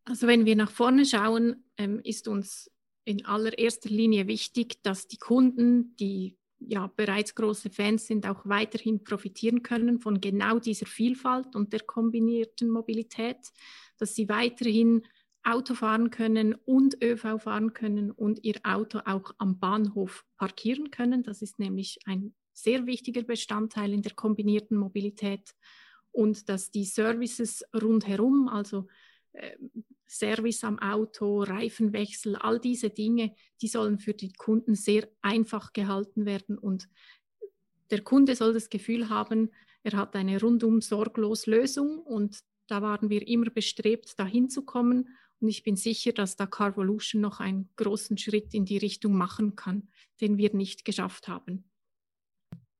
Also 0.06 0.27
wenn 0.27 0.45
wir 0.45 0.56
nach 0.56 0.71
vorne 0.71 1.06
schauen, 1.06 1.63
ähm, 1.77 1.99
ist 2.04 2.27
uns 2.27 2.71
in 3.12 3.26
allererster 3.26 3.89
Linie 3.89 4.28
wichtig, 4.28 4.82
dass 4.84 5.08
die 5.08 5.17
Kunden, 5.17 5.95
die 5.97 6.38
ja 6.60 6.88
bereits 6.95 7.36
große 7.36 7.69
Fans 7.69 8.08
sind, 8.08 8.28
auch 8.28 8.45
weiterhin 8.45 9.04
profitieren 9.04 9.63
können 9.63 10.00
von 10.00 10.21
genau 10.21 10.60
dieser 10.60 10.86
Vielfalt 10.86 11.56
und 11.56 11.74
der 11.74 11.82
kombinierten 11.82 12.69
Mobilität, 12.69 13.38
dass 13.97 14.15
sie 14.15 14.30
weiterhin 14.30 15.04
Auto 15.43 15.74
fahren 15.74 16.12
können 16.12 16.54
und 16.54 17.04
ÖV 17.04 17.41
fahren 17.41 17.74
können 17.74 18.12
und 18.12 18.43
ihr 18.43 18.60
Auto 18.63 19.00
auch 19.06 19.34
am 19.39 19.60
Bahnhof 19.60 20.24
parkieren 20.38 20.91
können. 20.91 21.24
Das 21.24 21.41
ist 21.41 21.58
nämlich 21.58 22.00
ein 22.06 22.36
sehr 22.54 22.86
wichtiger 22.86 23.24
Bestandteil 23.24 23.91
in 23.91 24.04
der 24.04 24.13
kombinierten 24.13 24.78
Mobilität 24.78 25.56
und 26.12 26.47
dass 26.47 26.69
die 26.69 26.86
Services 26.86 27.63
rundherum, 27.74 28.47
also 28.50 28.88
Service 30.08 30.63
am 30.63 30.80
Auto, 30.80 31.44
Reifenwechsel, 31.44 32.36
all 32.36 32.60
diese 32.60 32.89
Dinge, 32.89 33.34
die 33.62 33.67
sollen 33.67 33.98
für 33.98 34.13
die 34.13 34.34
Kunden 34.34 34.76
sehr 34.76 35.08
einfach 35.22 35.74
gehalten 35.74 36.26
werden 36.26 36.58
und 36.58 36.89
der 37.91 38.02
Kunde 38.02 38.36
soll 38.36 38.54
das 38.54 38.70
Gefühl 38.70 39.10
haben, 39.10 39.52
er 39.84 39.98
hat 39.98 40.15
eine 40.15 40.39
rundum 40.39 40.82
sorglos 40.82 41.46
Lösung 41.46 42.00
und 42.00 42.39
da 42.67 42.82
waren 42.82 43.10
wir 43.10 43.28
immer 43.28 43.50
bestrebt, 43.50 44.17
dahin 44.17 44.50
zu 44.50 44.63
kommen. 44.63 45.10
Und 45.39 45.50
ich 45.50 45.63
bin 45.63 45.76
sicher, 45.76 46.13
dass 46.13 46.36
da 46.36 46.46
Carvolution 46.46 47.20
noch 47.20 47.39
einen 47.39 47.70
großen 47.76 48.17
Schritt 48.17 48.54
in 48.54 48.63
die 48.63 48.78
Richtung 48.78 49.13
machen 49.13 49.56
kann, 49.56 49.89
den 50.22 50.38
wir 50.38 50.54
nicht 50.54 50.86
geschafft 50.86 51.28
haben. 51.28 51.65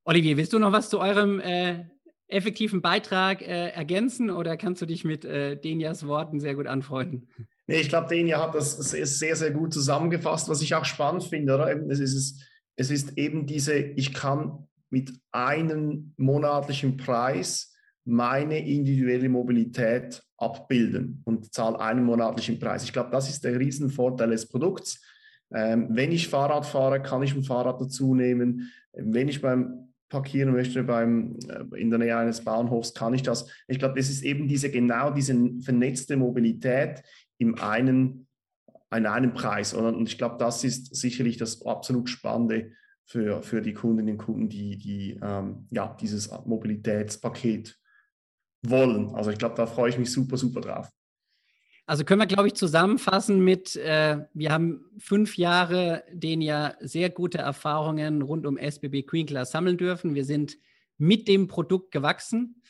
Olivier, 0.04 0.38
willst 0.38 0.54
du 0.54 0.60
noch 0.60 0.72
was 0.72 0.90
zu 0.90 1.00
eurem 1.00 1.40
äh, 1.40 1.86
effektiven 2.32 2.82
Beitrag 2.82 3.42
äh, 3.42 3.70
ergänzen 3.70 4.30
oder 4.30 4.58
kannst 4.58 4.82
du 4.82 4.86
dich 4.86 5.04
mit 5.04 5.26
äh, 5.26 5.56
Denias 5.58 6.08
Worten 6.08 6.40
sehr 6.40 6.56
gut 6.56 6.68
anfreunden? 6.68 7.28
Nee, 7.68 7.82
ich 7.82 7.90
glaube, 7.90 8.08
Denia 8.10 8.42
hat 8.42 8.56
das 8.56 8.78
sehr, 8.78 9.36
sehr 9.36 9.52
gut 9.52 9.74
zusammengefasst, 9.74 10.50
was 10.50 10.62
ich 10.62 10.76
auch 10.76 10.86
spannend 10.86 11.24
finde. 11.24 11.56
Oder? 11.56 11.70
Es, 11.90 12.00
ist, 12.00 12.44
es 12.76 12.92
ist 12.92 13.18
eben 13.18 13.46
diese, 13.46 13.76
ich 13.76 14.14
kann 14.14 14.68
mit 14.90 15.14
einem 15.32 16.14
monatlichen 16.18 16.98
Preis 16.98 17.74
meine 18.04 18.60
individuelle 18.68 19.30
Mobilität 19.30 20.22
abbilden 20.38 21.22
und 21.24 21.54
zahle 21.54 21.80
einen 21.80 22.04
monatlichen 22.04 22.60
Preis. 22.60 22.84
Ich 22.84 22.92
glaube, 22.92 23.12
das 23.12 23.30
ist 23.30 23.44
der 23.44 23.58
Riesenvorteil 23.60 24.32
des 24.32 24.48
Produkts. 24.48 25.02
Ähm, 25.54 25.88
wenn 25.92 26.12
ich 26.12 26.28
Fahrrad 26.28 26.66
fahre, 26.66 27.02
kann 27.02 27.24
ich 27.24 27.36
ein 27.36 27.44
Fahrrad 27.44 27.80
dazu 27.80 28.16
nehmen. 28.16 28.72
Wenn 28.94 29.28
ich 29.28 29.42
beim 29.42 29.91
parkieren 30.12 30.52
möchte 30.52 30.84
beim, 30.84 31.40
äh, 31.48 31.80
in 31.80 31.90
der 31.90 31.98
Nähe 31.98 32.18
eines 32.18 32.44
Bahnhofs, 32.44 32.94
kann 32.94 33.14
ich 33.14 33.24
das. 33.24 33.48
Ich 33.68 33.80
glaube, 33.80 33.96
das 33.96 34.10
ist 34.10 34.22
eben 34.22 34.48
diese 34.48 34.70
genau 34.70 35.10
diese 35.10 35.34
vernetzte 35.62 36.18
Mobilität 36.18 37.02
im 37.40 37.58
einen, 37.60 38.28
in 38.94 39.06
einem 39.06 39.34
Preis. 39.34 39.74
Und 39.74 40.08
ich 40.08 40.18
glaube, 40.18 40.36
das 40.38 40.64
ist 40.64 40.96
sicherlich 40.96 41.38
das 41.38 41.66
absolut 41.66 42.10
Spannende 42.10 42.72
für, 43.06 43.42
für 43.42 43.62
die 43.62 43.74
Kundinnen 43.74 44.16
und 44.16 44.18
Kunden, 44.24 44.50
die, 44.50 44.78
die 44.78 45.20
ähm, 45.22 45.68
ja, 45.72 45.98
dieses 46.00 46.30
Mobilitätspaket 46.46 47.80
wollen. 48.64 49.16
Also 49.16 49.32
ich 49.32 49.38
glaube, 49.40 49.56
da 49.56 49.66
freue 49.66 49.90
ich 49.90 49.98
mich 49.98 50.12
super, 50.12 50.38
super 50.38 50.62
drauf. 50.62 50.90
Also 51.86 52.06
können 52.06 52.22
wir, 52.22 52.28
glaube 52.28 52.48
ich, 52.48 52.54
zusammenfassen 52.54 53.44
mit, 53.44 53.76
äh, 53.76 54.20
wir 54.34 54.52
haben 54.52 54.86
fünf 54.98 55.38
Jahre, 55.38 56.04
den 56.12 56.42
ja 56.42 56.76
sehr 56.80 57.10
gute 57.10 57.40
Erfahrungen 57.40 58.22
rund 58.22 58.46
um 58.46 58.58
SBB 58.58 59.04
Queen 59.04 59.26
Class 59.26 59.52
sammeln 59.52 59.78
dürfen. 59.78 60.16
Wir 60.16 60.26
sind 60.26 60.58
mit 60.98 61.28
dem 61.28 61.48
Produkt 61.48 61.92
gewachsen 61.92 62.62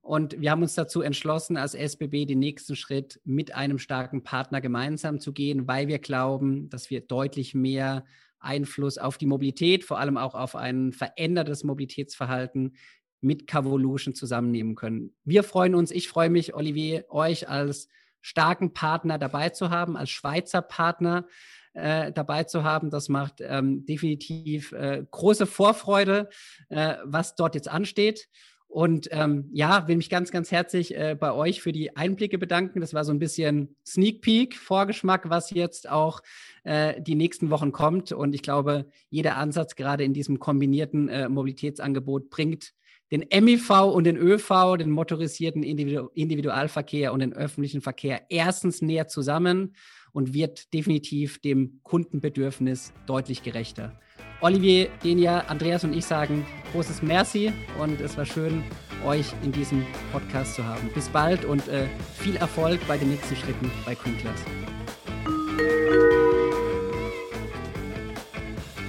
und 0.00 0.40
wir 0.40 0.50
haben 0.50 0.62
uns 0.62 0.74
dazu 0.74 1.02
entschlossen, 1.02 1.56
als 1.56 1.74
SBB 1.74 2.26
den 2.26 2.38
nächsten 2.38 2.76
Schritt 2.76 3.20
mit 3.24 3.54
einem 3.54 3.78
starken 3.78 4.22
Partner 4.22 4.60
gemeinsam 4.60 5.20
zu 5.20 5.32
gehen, 5.32 5.66
weil 5.66 5.88
wir 5.88 5.98
glauben, 5.98 6.68
dass 6.70 6.90
wir 6.90 7.00
deutlich 7.00 7.54
mehr 7.54 8.04
Einfluss 8.38 8.98
auf 8.98 9.18
die 9.18 9.26
Mobilität, 9.26 9.84
vor 9.84 9.98
allem 9.98 10.16
auch 10.16 10.34
auf 10.34 10.54
ein 10.54 10.92
verändertes 10.92 11.64
Mobilitätsverhalten 11.64 12.76
mit 13.20 13.46
Cavolution 13.46 14.14
zusammennehmen 14.14 14.76
können. 14.76 15.14
Wir 15.24 15.42
freuen 15.42 15.74
uns, 15.74 15.90
ich 15.90 16.08
freue 16.08 16.30
mich, 16.30 16.54
Olivier, 16.54 17.04
euch 17.08 17.48
als 17.48 17.88
starken 18.28 18.74
Partner 18.74 19.16
dabei 19.16 19.48
zu 19.48 19.70
haben, 19.70 19.96
als 19.96 20.10
Schweizer 20.10 20.60
Partner 20.60 21.26
äh, 21.72 22.12
dabei 22.12 22.44
zu 22.44 22.62
haben. 22.62 22.90
Das 22.90 23.08
macht 23.08 23.40
ähm, 23.40 23.86
definitiv 23.86 24.72
äh, 24.72 25.02
große 25.10 25.46
Vorfreude, 25.46 26.28
äh, 26.68 26.96
was 27.04 27.36
dort 27.36 27.54
jetzt 27.54 27.68
ansteht. 27.68 28.28
Und 28.66 29.08
ähm, 29.12 29.48
ja, 29.54 29.88
will 29.88 29.96
mich 29.96 30.10
ganz, 30.10 30.30
ganz 30.30 30.52
herzlich 30.52 30.94
äh, 30.94 31.16
bei 31.18 31.32
euch 31.32 31.62
für 31.62 31.72
die 31.72 31.96
Einblicke 31.96 32.36
bedanken. 32.36 32.82
Das 32.82 32.92
war 32.92 33.02
so 33.02 33.12
ein 33.12 33.18
bisschen 33.18 33.74
Sneak 33.86 34.20
Peek, 34.20 34.56
Vorgeschmack, 34.56 35.30
was 35.30 35.48
jetzt 35.50 35.88
auch 35.88 36.20
äh, 36.64 37.00
die 37.00 37.14
nächsten 37.14 37.48
Wochen 37.48 37.72
kommt. 37.72 38.12
Und 38.12 38.34
ich 38.34 38.42
glaube, 38.42 38.90
jeder 39.08 39.38
Ansatz 39.38 39.74
gerade 39.74 40.04
in 40.04 40.12
diesem 40.12 40.38
kombinierten 40.38 41.08
äh, 41.08 41.30
Mobilitätsangebot 41.30 42.28
bringt 42.28 42.74
den 43.10 43.24
MIV 43.44 43.70
und 43.70 44.04
den 44.04 44.16
ÖV, 44.16 44.76
den 44.78 44.90
motorisierten 44.90 45.62
Individu 45.62 46.08
Individualverkehr 46.14 47.12
und 47.12 47.20
den 47.20 47.32
öffentlichen 47.32 47.80
Verkehr 47.80 48.22
erstens 48.28 48.82
näher 48.82 49.08
zusammen 49.08 49.74
und 50.12 50.34
wird 50.34 50.72
definitiv 50.74 51.40
dem 51.40 51.80
Kundenbedürfnis 51.82 52.92
deutlich 53.06 53.42
gerechter. 53.42 53.98
Olivier, 54.40 54.88
Denia, 55.02 55.40
Andreas 55.48 55.84
und 55.84 55.94
ich 55.94 56.04
sagen 56.04 56.46
großes 56.72 57.02
Merci 57.02 57.52
und 57.80 58.00
es 58.00 58.16
war 58.16 58.24
schön, 58.24 58.62
euch 59.04 59.32
in 59.42 59.52
diesem 59.52 59.84
Podcast 60.12 60.54
zu 60.54 60.64
haben. 60.64 60.90
Bis 60.94 61.08
bald 61.08 61.44
und 61.44 61.66
äh, 61.68 61.86
viel 62.14 62.36
Erfolg 62.36 62.80
bei 62.86 62.98
den 62.98 63.10
nächsten 63.10 63.36
Schritten 63.36 63.70
bei 63.84 63.94
Queen 63.94 64.16
Class. 64.18 64.40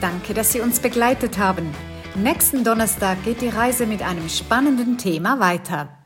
Danke, 0.02 0.34
dass 0.34 0.54
Sie 0.54 0.62
uns 0.62 0.80
begleitet 0.80 1.38
haben. 1.38 1.70
Nächsten 2.22 2.66
Donnerstag 2.66 3.24
geht 3.24 3.42
die 3.42 3.48
Reise 3.48 3.86
mit 3.86 4.02
einem 4.02 4.28
spannenden 4.28 4.98
Thema 4.98 5.40
weiter. 5.40 5.99